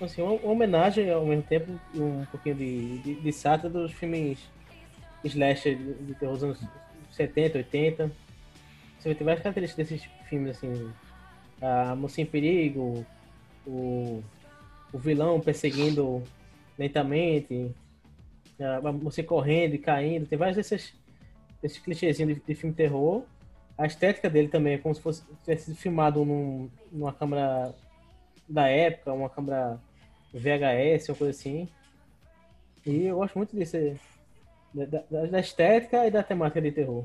[0.00, 4.38] assim, uma, uma homenagem ao mesmo tempo um pouquinho de, de, de sátira dos filmes
[5.24, 6.60] slasher de, de terror dos anos
[7.12, 8.12] 70, 80.
[8.98, 10.90] Você ter várias características desses filmes, assim,
[11.60, 13.06] a Mocinha em Perigo,
[13.66, 14.22] o,
[14.92, 16.22] o vilão perseguindo
[16.78, 17.74] lentamente,
[18.60, 20.94] a mocinha correndo e caindo, tem vários desses,
[21.60, 23.22] desses clichêzinhos de, de filme terror.
[23.76, 27.74] A estética dele também é como se fosse tivesse sido filmado num, numa câmera
[28.48, 29.78] da época, uma câmera
[30.38, 31.68] VHS, uma coisa assim.
[32.84, 33.76] E eu gosto muito disso,
[34.74, 37.04] da, da- da estética e da temática de terror.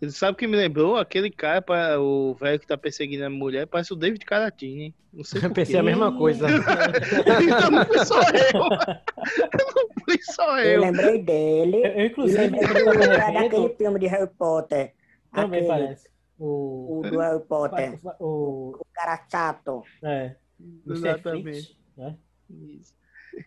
[0.00, 0.96] Ele sabe o que me lembrou?
[0.96, 1.60] Aquele cara,
[2.00, 4.94] o velho que tá perseguindo a mulher, parece o David Caratini.
[5.12, 5.80] Não sei Eu pensei quê.
[5.80, 6.46] a mesma coisa.
[7.42, 8.60] então não fui só eu.
[8.62, 10.80] não fui só Eu eu.
[10.82, 11.76] lembrei dele.
[11.78, 14.94] Eu, eu, inclusive, lembrei eu do, daquele filme de Harry Potter.
[15.32, 16.08] também Aquele, parece.
[16.38, 17.98] O, O do Harry Potter.
[18.20, 19.82] o, O cara chato.
[20.04, 20.36] é.
[20.86, 21.76] Exatamente.
[21.96, 22.14] Né?
[22.50, 22.94] Isso.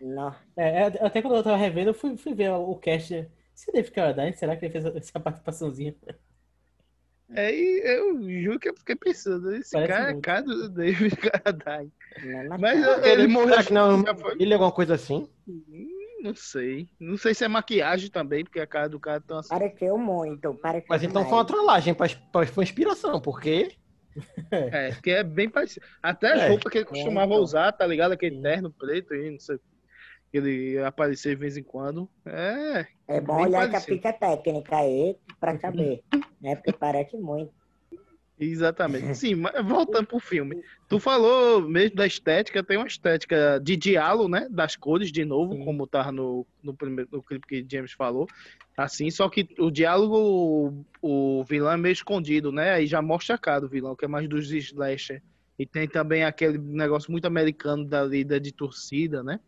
[0.00, 0.34] Não.
[0.56, 3.28] É, é, até quando eu tava revendo, eu fui, fui ver o cast.
[3.54, 5.94] Se Dave Carradine, será que ele fez essa participaçãozinha?
[7.34, 10.24] É, e eu juro que eu fiquei pensando, esse Parece cara é muito.
[10.24, 11.16] cara do David
[12.48, 13.08] não Mas tá.
[13.08, 13.48] ele morreu.
[13.50, 14.04] Será que não
[14.38, 15.28] ele é alguma coisa assim?
[16.22, 16.88] não sei.
[17.00, 19.48] Não sei se é maquiagem também, porque a cara do cara tá assim.
[19.48, 21.28] Pareceu muito, pareceu Mas então demais.
[21.28, 23.72] foi uma trollagem, pra, pra, foi inspiração, porque.
[24.50, 25.84] É, porque é bem parecido.
[26.02, 26.48] Até as É.
[26.48, 27.42] roupas que ele costumava então.
[27.42, 28.12] usar, tá ligado?
[28.12, 29.58] Aquele terno preto aí, não sei.
[30.30, 32.08] Que ele aparecia de vez em quando.
[32.26, 32.86] É.
[33.08, 33.96] É bom olhar que a parecido.
[33.96, 36.02] ficha técnica aí pra saber,
[36.40, 36.56] né?
[36.56, 37.52] Porque parece muito.
[38.38, 39.14] Exatamente.
[39.16, 40.62] Sim, mas voltando pro filme.
[40.88, 44.48] Tu falou mesmo da estética, tem uma estética de diálogo, né?
[44.50, 45.64] Das cores, de novo, Sim.
[45.64, 48.26] como tava no, no primeiro no clipe que James falou.
[48.76, 52.72] Assim, só que o diálogo, o, o vilão é meio escondido, né?
[52.72, 55.22] Aí já mostra a cara do vilão, que é mais dos slasher.
[55.58, 59.38] E tem também aquele negócio muito americano da lida de torcida, né?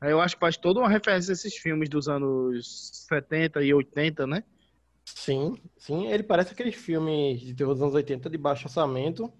[0.00, 3.74] Aí eu acho que faz toda uma referência a esses filmes dos anos 70 e
[3.74, 4.44] 80, né?
[5.14, 6.06] Sim, sim.
[6.06, 9.32] Ele parece aqueles filmes de terror dos anos 80 de baixo orçamento,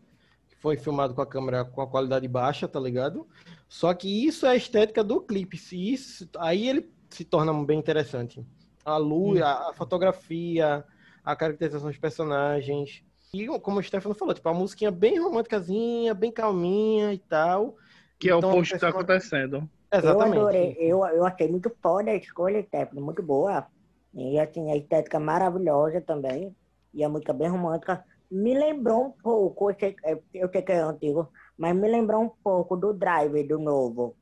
[0.48, 3.28] que foi filmado com a câmera com a qualidade baixa, tá ligado?
[3.68, 5.56] Só que isso é a estética do clipe.
[5.58, 8.44] Se isso, aí ele se torna bem interessante.
[8.84, 10.84] A luz, a, a fotografia,
[11.24, 13.04] a caracterização dos personagens.
[13.32, 17.76] E como o Stefano falou, tipo, a musiquinha bem românticazinha, bem calminha e tal.
[18.18, 19.68] Que é o Então, posto que tá acontecendo.
[20.00, 20.20] Eu Exatamente.
[20.20, 23.66] adorei, eu, eu achei muito foda a escolha, técnica, muito boa.
[24.14, 26.56] E assim, a estética maravilhosa também.
[26.94, 28.04] E a música bem romântica.
[28.30, 32.22] Me lembrou um pouco, eu sei, é, eu sei que é antigo, mas me lembrou
[32.22, 34.18] um pouco do Drive do novo,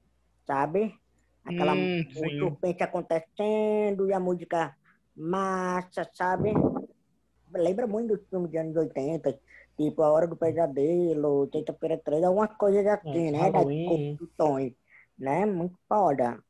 [0.46, 0.94] sabe?
[1.44, 4.76] Aquela Hum, suspense acontecendo e a música
[5.16, 6.52] massa, sabe?
[7.54, 9.38] Lembra muito dos filmes de anos 80,
[9.78, 13.50] tipo A Hora do Pesadelo, Sexta-feira 3, algumas coisas assim, É, né?
[13.50, 14.74] Das construções,
[15.18, 15.46] né?
[15.46, 16.42] Muito foda.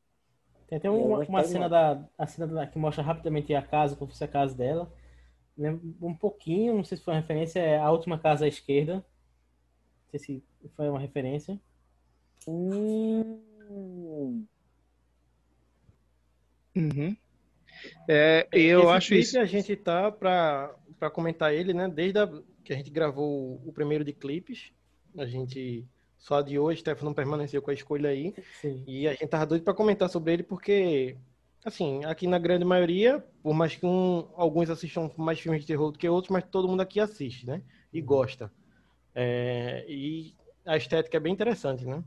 [0.67, 3.95] Tem até Eu uma, uma cena da a cena da, que mostra rapidamente a casa,
[3.95, 4.91] como se fosse a casa dela.
[5.57, 8.95] Lembra Um pouquinho, não sei se foi uma referência, é a última casa à esquerda.
[8.95, 9.03] Não
[10.11, 10.43] sei se
[10.75, 11.59] foi uma referência.
[12.47, 13.39] Hum,
[16.75, 17.17] Uhum.
[18.07, 19.39] É, eu Esse acho isso.
[19.39, 21.87] a gente tá pra, pra comentar ele, né?
[21.87, 22.27] Desde a,
[22.63, 24.71] que a gente gravou o primeiro de clipes.
[25.17, 25.85] A gente
[26.27, 28.35] só de hoje, Stefano permaneceu com a escolha aí.
[28.59, 28.83] Sim.
[28.85, 31.15] E a gente tava doido pra comentar sobre ele porque,
[31.63, 35.89] assim, aqui na grande maioria, por mais que um, alguns assistam mais filmes de terror
[35.89, 37.61] do que outros, mas todo mundo aqui assiste, né?
[37.93, 38.51] E gosta.
[39.15, 42.03] É, e a estética é bem interessante, né?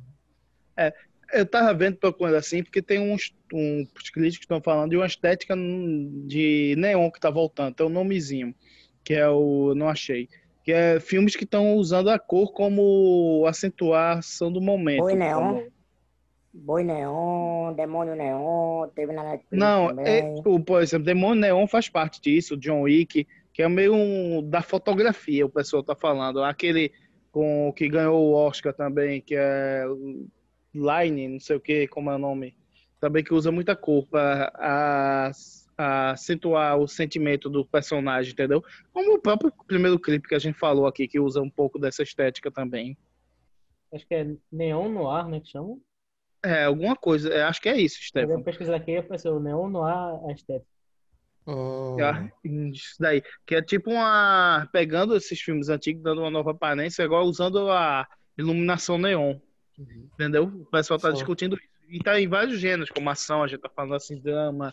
[1.33, 5.07] Eu tava vendo procurando assim, porque tem uns, uns críticos que estão falando de uma
[5.07, 7.75] estética de neon que tá voltando.
[7.75, 8.55] Tem um nomezinho,
[9.03, 9.75] que é o.
[9.75, 10.29] Não achei.
[10.63, 15.01] Que é filmes que estão usando a cor como acentuação do momento.
[15.01, 15.39] Boi Neon.
[15.55, 15.67] como-
[16.53, 21.89] Boi Neon, Demônio Neon, teve na Netflix Não, é, o, por exemplo, Demônio Neon faz
[21.89, 26.43] parte disso, John Wick, que é meio um, da fotografia, o pessoal tá falando.
[26.43, 26.91] Aquele
[27.31, 29.85] com que ganhou o Oscar também, que é
[30.75, 32.57] Line, não sei o que, como é o nome.
[33.01, 35.31] Também que usa muita cor para
[35.81, 38.63] acentuar o sentimento do personagem, entendeu?
[38.93, 42.03] Como o próprio primeiro clipe que a gente falou aqui, que usa um pouco dessa
[42.03, 42.97] estética também.
[43.93, 45.81] Acho que é Neon Noir, né, que chamam.
[46.45, 48.41] É, alguma coisa, é, acho que é isso, Mas Stefano.
[48.41, 49.95] eu pesquisar aqui, apareceu Neon Noir
[50.29, 50.67] a estética.
[51.47, 53.23] Hum, Ah, Isso daí.
[53.47, 54.69] Que é tipo uma.
[54.73, 58.07] Pegando esses filmes antigos, dando uma nova aparência, igual usando a
[58.39, 59.37] iluminação neon.
[59.79, 60.45] Entendeu?
[60.45, 61.15] O pessoal tá Sim.
[61.15, 61.69] discutindo isso.
[61.89, 64.73] E tá em vários gêneros, como ação, a gente tá falando assim, drama,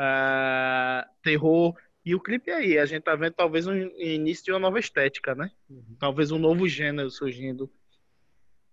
[0.00, 1.76] ah, terror.
[2.04, 5.34] E o clipe aí, a gente tá vendo talvez um início de uma nova estética,
[5.34, 5.50] né?
[5.98, 7.68] Talvez um novo gênero surgindo.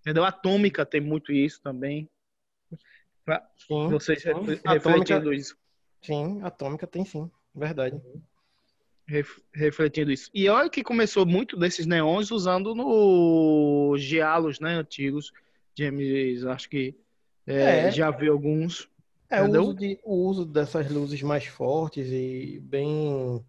[0.01, 0.23] Entendeu?
[0.23, 2.07] Atômica tem muito isso também.
[3.25, 4.27] Pra sim, vocês sim.
[4.29, 5.57] refle- Atômica, refletindo isso.
[6.03, 7.99] sim, Atômica tem sim, verdade.
[9.07, 10.29] ref- refletindo isso.
[10.31, 15.31] E olha que começou muito desses neons usando nos giallos, né, antigos.
[15.77, 16.95] James, acho que
[17.47, 17.91] é, É.
[17.91, 18.87] já viu alguns.
[19.29, 23.43] É, o uso, de, o uso dessas luzes mais fortes e bem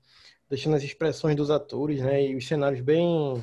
[0.48, 3.42] deixando as expressões dos atores, né, e os cenários bem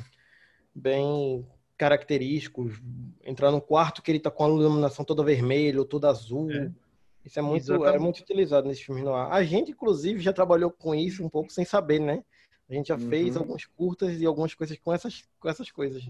[0.74, 1.46] bem
[1.78, 2.82] característicos.
[3.24, 6.52] Entrar num quarto que ele tá com a iluminação toda vermelha ou toda azul.
[6.52, 6.72] É.
[7.26, 7.96] Isso é muito, Exatamente.
[7.96, 9.32] é muito utilizado nesses filmes no ar.
[9.32, 12.24] A gente, inclusive, já trabalhou com isso um pouco sem saber, né?
[12.70, 13.44] A gente já fez Uhum.
[13.44, 16.04] alguns curtas e algumas coisas com essas, com essas coisas.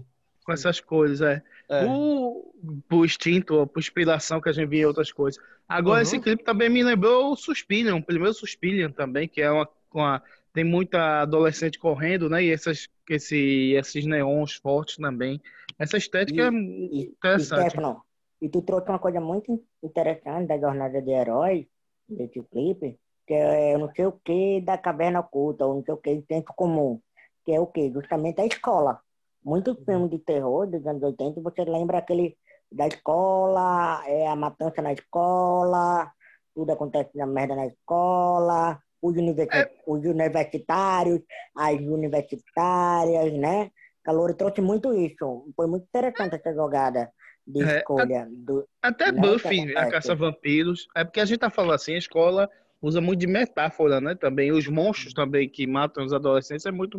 [0.44, 1.42] Com essas cores, é.
[1.68, 1.84] É.
[1.84, 2.53] Por,
[2.88, 5.42] por instinto, ou por inspiração que a gente via em outras coisas.
[5.68, 6.02] Agora, Uhum.
[6.02, 10.22] esse clipe também me lembrou o Suspirion, o primeiro Suspirion também, que é uma, uma-
[10.52, 12.44] tem muita adolescente correndo, né?
[12.44, 15.40] E essas, esse, esses neons fortes também.
[15.78, 17.44] Essa estética é E, e interessante.
[17.44, 18.02] Stefano,
[18.40, 21.68] e tu trouxe uma coisa muito interessante da jornada de herói,
[22.08, 25.96] desse clipe, que é não sei o que da caverna oculta, ou não sei o
[25.98, 27.00] que, tempo comum,
[27.44, 27.90] que é o que?
[27.92, 29.00] Justamente a escola.
[29.44, 32.36] Muitos filmes de terror dos anos 80, você lembra aquele
[32.74, 36.10] da escola, é a matança na escola,
[36.54, 39.70] tudo acontece na merda na escola, os, universi- É.
[39.86, 41.20] os universitários,
[41.56, 43.70] as universitárias, né?
[44.02, 45.46] Calor trouxe muito isso.
[45.56, 47.10] Foi muito interessante essa jogada
[47.46, 48.28] de É, escolha.
[48.30, 50.86] Do, Até Né, Buffy, a caça a vampiros.
[50.94, 52.50] É porque a gente tá falando assim, a escola
[52.82, 54.14] usa muito de metáfora, né?
[54.14, 56.98] Também os monstros também que matam os adolescentes é muito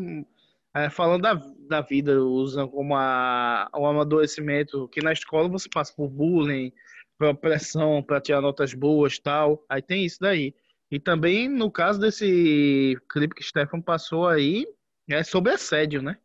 [0.75, 1.33] é, falando da,
[1.69, 6.71] da vida, usam como a, o amadurecimento, que na escola você passa por bullying,
[7.17, 9.63] por pressão para tirar notas boas tal.
[9.69, 10.53] Aí tem isso daí.
[10.91, 14.67] E também no caso desse clipe que Stefan passou aí,
[15.09, 16.17] é sobre assédio, né?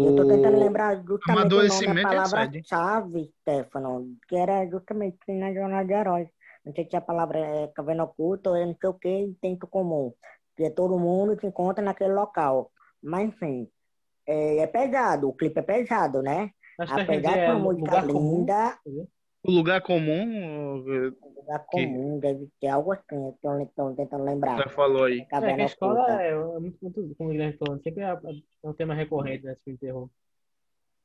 [0.00, 2.64] Eu tô tentando O- lembrar justamente o nome, amadurecimento a e assédio.
[2.64, 6.28] palavra-chave, Stefano, que era justamente na Jornada de Heróis.
[6.64, 9.66] Não sei se a palavra é caverna oculta ou é não sei o que, intento
[9.66, 10.12] comum.
[10.56, 12.70] Que todo mundo se encontra naquele local.
[13.02, 13.68] Mas, enfim,
[14.26, 16.50] é, é pesado, o clipe é pesado, né?
[16.78, 18.38] Acho que a Apesar de é uma música lugar comum.
[18.40, 18.78] linda,
[19.44, 24.58] O lugar comum, lugar Que- comum, deve ter algo assim, estou tentando lembrar.
[24.58, 25.20] já falou aí.
[25.20, 26.22] É, que a escola oculta.
[26.22, 29.62] é, é muito, muito, como o Guilherme falou, sempre é, é um tema recorrente nesse
[29.62, 30.08] filme de terror.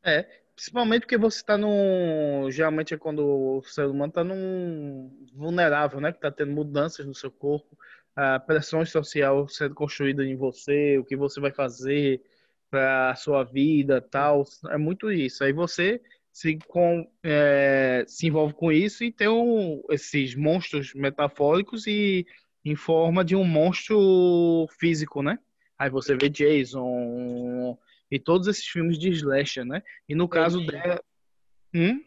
[0.05, 0.23] É,
[0.55, 2.51] principalmente porque você está num.
[2.51, 6.11] Geralmente é quando o ser humano está num vulnerável, né?
[6.11, 7.77] Que está tendo mudanças no seu corpo,
[8.15, 12.21] a pressão social sendo construída em você, o que você vai fazer
[12.69, 14.43] para a sua vida, tal.
[14.69, 15.43] É muito isso.
[15.43, 16.01] Aí você
[16.31, 22.25] se, com, é, se envolve com isso e tem um, esses monstros metafóricos e
[22.65, 25.37] em forma de um monstro físico, né?
[25.77, 27.77] Aí você vê Jason
[28.09, 29.83] e todos esses filmes de slasher, né?
[30.07, 31.01] E no caso dela.
[31.73, 31.99] Hum?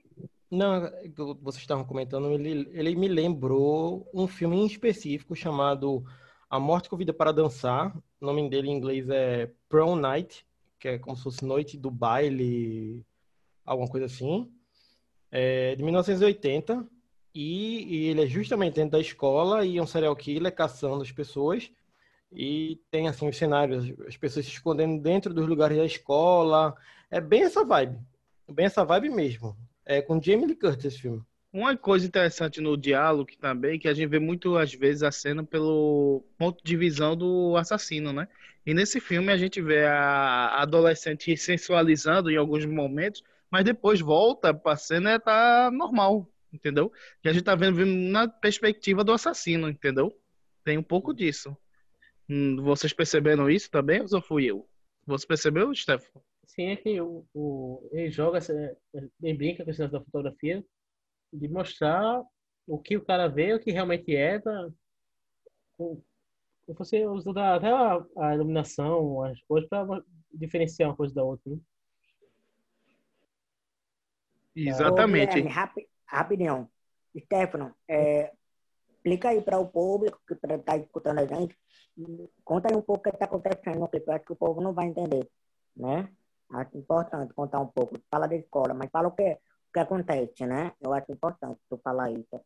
[0.51, 1.09] Não, é
[1.43, 6.05] vocês estavam comentando, ele, ele me lembrou um filme em específico chamado
[6.49, 7.97] A Morte Convida para Dançar.
[8.21, 10.47] O nome dele em inglês é Prom Night,
[10.79, 13.05] que é como se fosse Noite do Baile,
[13.65, 14.51] alguma coisa assim.
[15.31, 16.87] É de 1980.
[17.35, 21.13] E, e ele é justamente dentro da escola e é um serial killer caçando as
[21.13, 21.71] pessoas.
[22.33, 26.75] E tem assim os cenários, as pessoas se escondendo dentro dos lugares da escola.
[27.11, 27.99] É bem essa vibe.
[28.49, 29.57] Bem essa vibe mesmo.
[29.87, 31.23] É com Jamie Lee Curtis esse filme.
[31.53, 35.43] Uma coisa interessante no diálogo também, que a gente vê muito às vezes a cena
[35.45, 38.29] pelo ponto de visão do assassino, né?
[38.67, 44.53] E nesse filme a gente vê a adolescente sensualizando em alguns momentos, mas depois volta
[44.53, 46.93] pra cena e tá normal, entendeu?
[47.25, 50.15] E a gente tá vendo, vendo na perspectiva do assassino, entendeu?
[50.65, 51.57] Tem um pouco disso.
[52.29, 54.69] Hum, Vocês perceberam isso também ou só fui eu?
[55.07, 56.21] Você percebeu, Stefan?
[56.47, 58.39] Sim, é que o, o, ele joga,
[59.23, 60.65] ele brinca com esse lance da fotografia,
[61.33, 62.23] de mostrar
[62.67, 64.69] o que o cara vê, o que realmente é, pra,
[66.69, 71.53] você usando até a, a iluminação, as coisas, para diferenciar uma coisa da outra.
[71.53, 71.59] Né?
[74.55, 75.27] Exatamente.
[75.27, 76.71] Guilherme, rapi- rapidinho.
[77.19, 78.33] Stefano, é,
[78.91, 81.57] explica aí para o público que está escutando a gente,
[82.45, 84.61] conta aí um pouco o que está acontecendo no clipe, eu acho que o povo
[84.61, 85.27] não vai entender,
[85.75, 86.11] né?
[86.51, 87.99] Acho importante contar um pouco.
[88.11, 90.73] Fala da escola, mas fala o que, o que acontece, né?
[90.81, 92.41] Eu acho importante tu falar isso.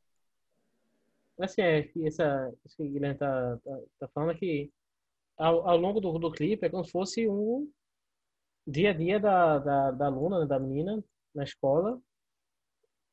[1.39, 4.71] Assim, é que essa, isso que o Guilherme tá, tá, tá falando é que
[5.37, 7.71] ao, ao longo do, do clipe é como se fosse um
[8.67, 11.03] dia a dia da, da, da aluna, né, da menina,
[11.35, 12.01] na escola.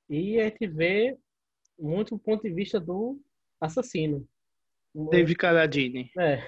[0.10, 1.18] E a gente vê
[1.80, 3.20] muito o ponto de vista do
[3.60, 4.28] assassino.
[4.94, 6.12] David Carradine.
[6.18, 6.40] É,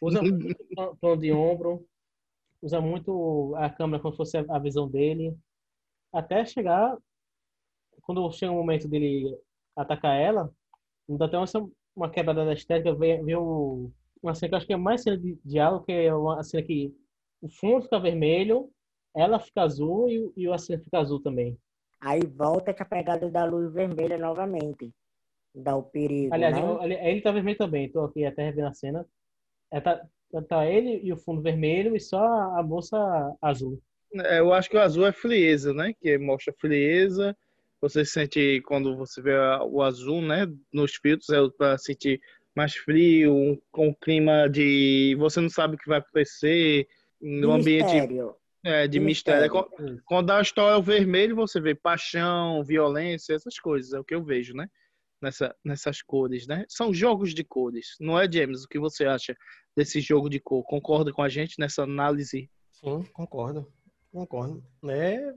[0.00, 0.20] usa
[1.00, 1.86] plano de ombro,
[2.62, 5.36] usa muito a câmera como se fosse a a visão dele,
[6.12, 6.96] até chegar,
[8.02, 9.36] quando chega o momento dele
[9.76, 10.50] atacar ela,
[11.08, 11.46] dá até uma,
[11.96, 13.90] uma quebrada da estética, vê, vê o,
[14.22, 16.64] uma cena que eu acho que é mais cena de diálogo, que é uma cena
[16.66, 16.94] que
[17.42, 18.70] o fundo fica vermelho,
[19.16, 21.58] ela fica azul e, o- e o assento fica azul também.
[22.00, 24.92] Aí volta essa pegada da luz vermelha novamente.
[25.54, 26.62] Dá o perigo, Aliás, né?
[26.80, 29.06] ali- ele tá vermelho também, tô aqui até revendo a cena.
[29.72, 30.06] É, tá,
[30.48, 32.18] tá ele e o fundo vermelho e só
[32.58, 32.96] a moça
[33.42, 33.80] azul.
[34.14, 35.92] É, eu acho que o azul é frieza, né?
[36.00, 37.36] Que mostra frieza.
[37.80, 39.34] Você sente quando você vê
[39.68, 40.46] o azul, né?
[40.72, 42.20] Nos filtros é para sentir
[42.54, 46.86] mais frio, um, com um clima de você não sabe o que vai acontecer
[47.20, 48.34] no De ambiente mistério.
[48.64, 49.42] é, de mistério.
[49.42, 49.68] mistério.
[49.78, 53.92] Quando- Quando a história é o vermelho, você vê paixão, violência, essas coisas.
[53.92, 54.66] É o que eu vejo, né?
[55.22, 56.64] Nessa, nessas cores, né?
[56.68, 57.94] São jogos de cores.
[58.00, 58.64] Não é, James?
[58.64, 59.36] O que você acha
[59.80, 60.62] desse jogo de cor?
[60.64, 62.50] Concorda com a gente nessa análise?
[62.70, 63.66] Sim, concordo.
[64.12, 64.62] Concordo.
[64.88, 65.34] É,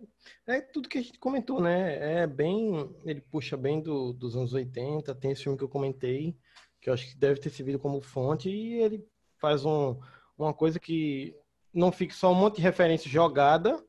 [0.48, 2.24] é tudo que a gente comentou, né?
[2.24, 2.94] É bem.
[3.06, 6.36] Ele puxa bem do, dos anos 80, tem esse filme que eu comentei,
[6.82, 9.08] que eu acho que deve ter servido como fonte, e ele
[9.40, 9.98] faz um,
[10.38, 11.34] uma coisa que
[11.74, 13.82] não fica só um monte de referência jogada,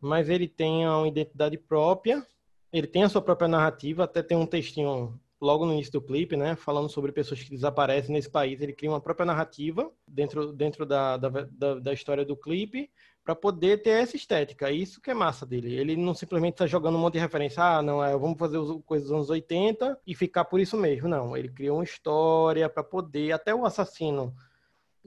[0.00, 2.26] mas ele tem uma identidade própria,
[2.72, 6.36] ele tem a sua própria narrativa, até tem um textinho logo no início do clipe,
[6.36, 8.60] né, falando sobre pessoas que desaparecem nesse país.
[8.60, 12.90] Ele cria uma própria narrativa dentro, dentro da, da, da, da história do clipe
[13.28, 14.70] para poder ter essa estética.
[14.70, 15.74] Isso que é massa dele.
[15.74, 17.62] Ele não simplesmente está jogando um monte de referência.
[17.62, 21.08] Ah, não, é, vamos fazer coisas dos anos 80 e ficar por isso mesmo.
[21.08, 23.32] Não, ele cria uma história para poder.
[23.32, 24.34] Até o assassino.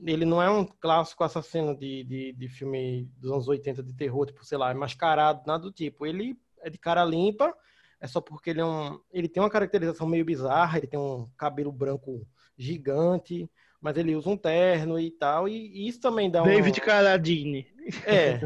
[0.05, 4.25] Ele não é um clássico assassino de, de, de filme dos anos 80 de terror,
[4.25, 6.05] tipo, sei lá, mascarado, nada do tipo.
[6.05, 7.53] Ele é de cara limpa,
[8.01, 8.99] é só porque ele é um.
[9.13, 12.27] Ele tem uma caracterização meio bizarra, ele tem um cabelo branco
[12.57, 13.49] gigante,
[13.79, 16.45] mas ele usa um terno e tal, e, e isso também dá um.
[16.45, 17.67] David Carradine.
[18.05, 18.39] É.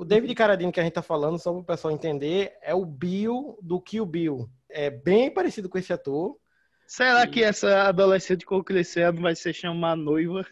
[0.00, 2.84] O David Carradine que a gente tá falando, só para o pessoal entender, é o
[2.84, 4.50] Bill do Kill Bill.
[4.68, 6.36] É bem parecido com esse ator.
[6.86, 7.28] Será e...
[7.28, 10.44] que essa adolescente quando crescer vai ser chamar noiva?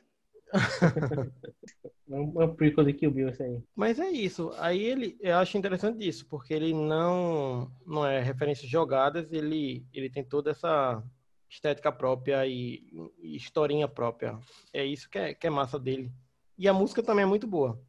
[2.09, 3.61] É um é prequel de Kill Bill, isso aí.
[3.75, 4.53] Mas é isso.
[4.59, 10.09] Aí ele, eu acho interessante isso, porque ele não, não é referências jogadas, ele, ele
[10.09, 11.03] tem toda essa
[11.51, 12.85] estética própria e,
[13.21, 14.39] e historinha própria.
[14.73, 16.13] É isso que é, que é massa dele.
[16.57, 17.81] E a música também é muito boa.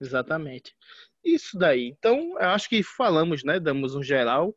[0.00, 0.74] Exatamente.
[1.24, 1.94] Isso daí.
[1.98, 3.58] Então, eu acho que falamos, né?
[3.60, 4.54] Damos um geral.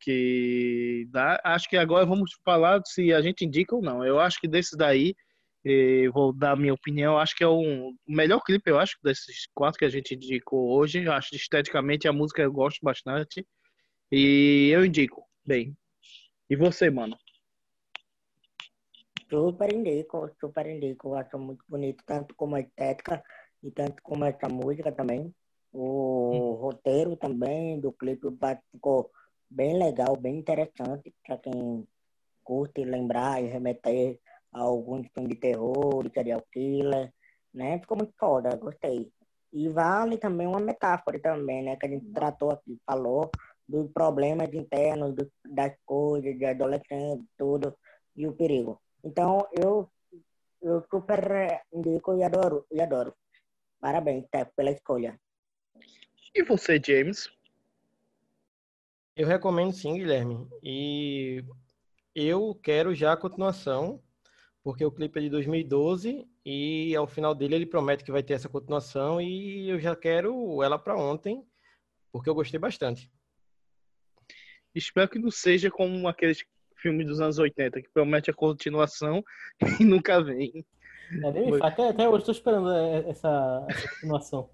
[0.00, 1.40] Que dá.
[1.44, 4.04] Acho que agora vamos falar se a gente indica ou não.
[4.04, 5.14] Eu acho que desses daí,
[6.12, 9.78] vou dar minha opinião, acho que é um, o melhor clipe, eu acho, desses quatro
[9.78, 11.04] que a gente indicou hoje.
[11.04, 13.46] Eu acho que esteticamente a música eu gosto bastante.
[14.10, 15.24] E eu indico.
[15.44, 15.76] Bem.
[16.48, 17.16] E você, mano?
[19.28, 21.14] Super indico, super indico.
[21.14, 23.22] Acho muito bonito, tanto como a estética
[23.62, 25.34] e tanto como essa música também.
[25.72, 26.54] O hum.
[26.54, 28.26] roteiro também do clipe
[28.72, 29.10] ficou
[29.50, 31.86] bem legal, bem interessante para quem
[32.42, 34.18] curte lembrar e remeter
[34.52, 37.12] alguns filmes de terror, de serial killer,
[37.52, 37.78] né?
[37.80, 39.10] Ficou muito foda, gostei.
[39.52, 41.76] E vale também uma metáfora também, né?
[41.76, 43.30] Que a gente tratou aqui, falou
[43.68, 47.76] dos problemas internos, do, das coisas, de adolescente, tudo,
[48.16, 48.80] e o perigo.
[49.04, 49.90] Então, eu,
[50.62, 53.14] eu super indico e adoro, e adoro.
[53.78, 55.20] Parabéns, Tef, pela escolha.
[56.34, 57.30] E você, James?
[59.14, 60.48] Eu recomendo sim, Guilherme.
[60.62, 61.44] E
[62.14, 64.00] eu quero já a continuação,
[64.62, 68.34] porque o clipe é de 2012 e ao final dele ele promete que vai ter
[68.34, 71.44] essa continuação e eu já quero ela para ontem,
[72.12, 73.10] porque eu gostei bastante.
[74.74, 76.44] Espero que não seja como aqueles
[76.76, 79.24] filmes dos anos 80 que promete a continuação
[79.80, 80.64] e nunca vem.
[81.10, 84.50] É, até, até hoje estou esperando é, essa, essa continuação.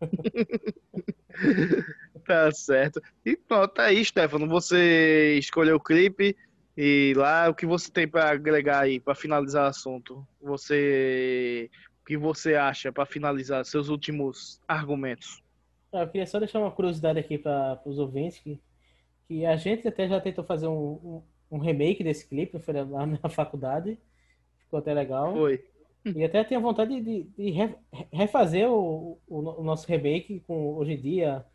[2.26, 3.00] tá certo.
[3.24, 4.48] E pronto, tá aí, Stefano.
[4.48, 6.36] Você escolheu o clipe
[6.76, 10.26] e lá o que você tem para agregar aí para finalizar o assunto?
[10.40, 11.70] Você
[12.02, 15.42] o que você acha para finalizar seus últimos argumentos?
[15.92, 18.60] Ah, eu queria só deixar uma curiosidade aqui para os ouvintes que,
[19.26, 21.22] que a gente até já tentou fazer um, um,
[21.52, 23.98] um remake desse clipe, foi lá na faculdade.
[24.58, 25.32] Ficou até legal.
[25.32, 25.64] Foi.
[26.04, 27.54] E até tenho vontade de, de
[28.12, 31.46] refazer o, o, o, nosso remake com hoje em dia,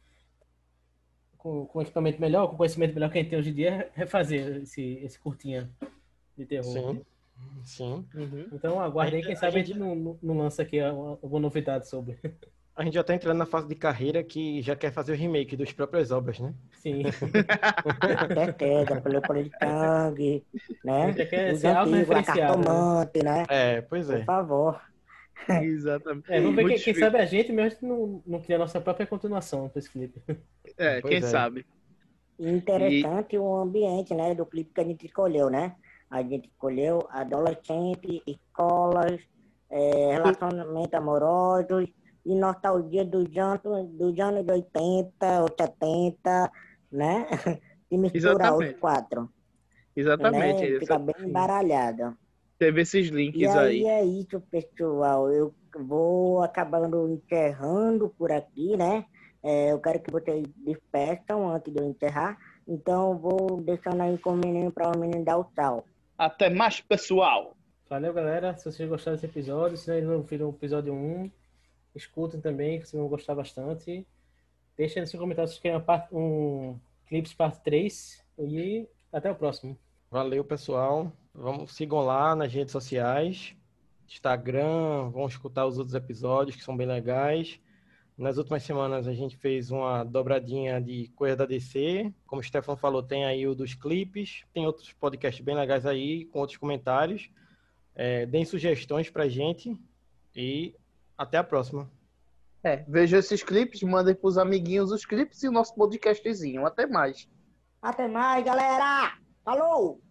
[1.39, 4.57] com, com equipamento melhor, com conhecimento melhor que a gente tem hoje em dia, refazer
[4.61, 5.69] esse, esse curtinha
[6.37, 6.93] de terror.
[6.93, 7.01] Sim.
[7.63, 8.05] Sim.
[8.13, 8.47] Uhum.
[8.51, 12.19] Então aguardem, quem sabe a gente não, não lança aqui alguma novidade sobre.
[12.75, 15.57] A gente já tá entrando na fase de carreira que já quer fazer o remake
[15.57, 16.53] das próprias obras, né?
[16.71, 17.03] Sim.
[18.33, 20.45] certeza, pelo Politang,
[20.85, 21.11] né?
[21.11, 22.61] Já quer ser autorreferenciado.
[23.21, 23.45] né?
[23.49, 24.19] É, pois é.
[24.19, 24.81] Por favor.
[25.47, 26.31] Exatamente.
[26.31, 29.07] É, vamos ver quem, quem, sabe a gente mesmo não, não cria a nossa própria
[29.07, 30.21] continuação para esse clipe.
[30.77, 31.21] É, pois quem é.
[31.21, 31.65] sabe.
[32.39, 33.39] Interessante e...
[33.39, 35.75] o ambiente, né, do clipe que a gente escolheu, né?
[36.09, 39.19] A gente escolheu adolescente, escolas,
[39.69, 41.87] é, relacionamentos amorosos,
[42.25, 46.51] e nostalgia dos anos, dos anos 80 ou 70,
[46.91, 47.27] né?
[47.91, 48.73] E misturar Exatamente.
[48.75, 49.29] os quatro.
[49.95, 50.73] Exatamente.
[50.73, 50.79] Né?
[50.79, 52.15] Fica bem embaralhado.
[52.59, 53.81] Teve esses links e aí.
[53.83, 55.31] E é isso, pessoal.
[55.31, 59.05] Eu vou acabando encerrando por aqui, né?
[59.41, 62.37] É, eu quero que vocês despeçam antes de eu encerrar.
[62.67, 65.85] Então, vou deixando aí com o menino para o menino dar o tchau.
[66.17, 67.55] Até mais, pessoal.
[67.89, 68.53] Valeu, galera.
[68.57, 71.31] Se vocês gostaram desse episódio, se ainda não viram o episódio 1,
[71.95, 74.05] escutem também, que vocês vão gostar bastante.
[74.77, 75.81] Deixem nos comentários se querem
[76.11, 79.77] um Clips Parte 3 e até o próximo.
[80.11, 81.11] Valeu, pessoal.
[81.33, 83.55] Vamos, sigam lá nas redes sociais,
[84.07, 87.59] Instagram, vão escutar os outros episódios que são bem legais.
[88.17, 92.13] Nas últimas semanas a gente fez uma dobradinha de coisa da DC.
[92.27, 94.43] Como o Stefano falou, tem aí o dos clipes.
[94.53, 97.29] Tem outros podcasts bem legais aí, com outros comentários.
[97.95, 99.79] É, deem sugestões pra gente.
[100.35, 100.75] E
[101.17, 101.89] até a próxima.
[102.61, 106.65] É, vejam esses clipes, mandem pros amiguinhos os clipes e o nosso podcastzinho.
[106.65, 107.29] Até mais.
[107.81, 109.17] Até mais, galera!
[109.45, 110.01] Alô?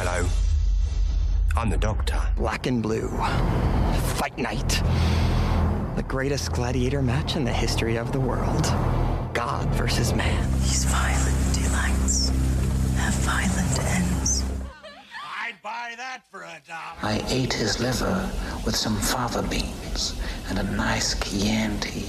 [0.00, 0.28] Hello.
[1.56, 2.22] I'm the Doctor.
[2.36, 3.08] Black and Blue.
[4.14, 4.80] Fight Night.
[5.96, 8.62] The greatest gladiator match in the history of the world.
[9.34, 10.52] God versus man.
[10.60, 12.28] These violent delights
[12.96, 14.44] have violent ends.
[15.44, 16.98] I'd buy that for a dollar.
[17.02, 18.30] I ate his liver
[18.64, 20.14] with some fava beans
[20.48, 22.06] and a nice Chianti.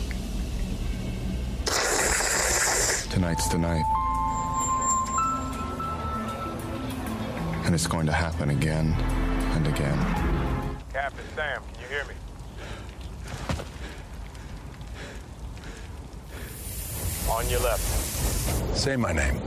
[3.09, 4.08] Tonight's the night.
[7.69, 8.95] And it's going to happen again
[9.53, 9.95] and again.
[10.91, 12.15] Captain Sam, can you hear me?
[17.29, 18.75] On your left.
[18.75, 19.39] Say my name.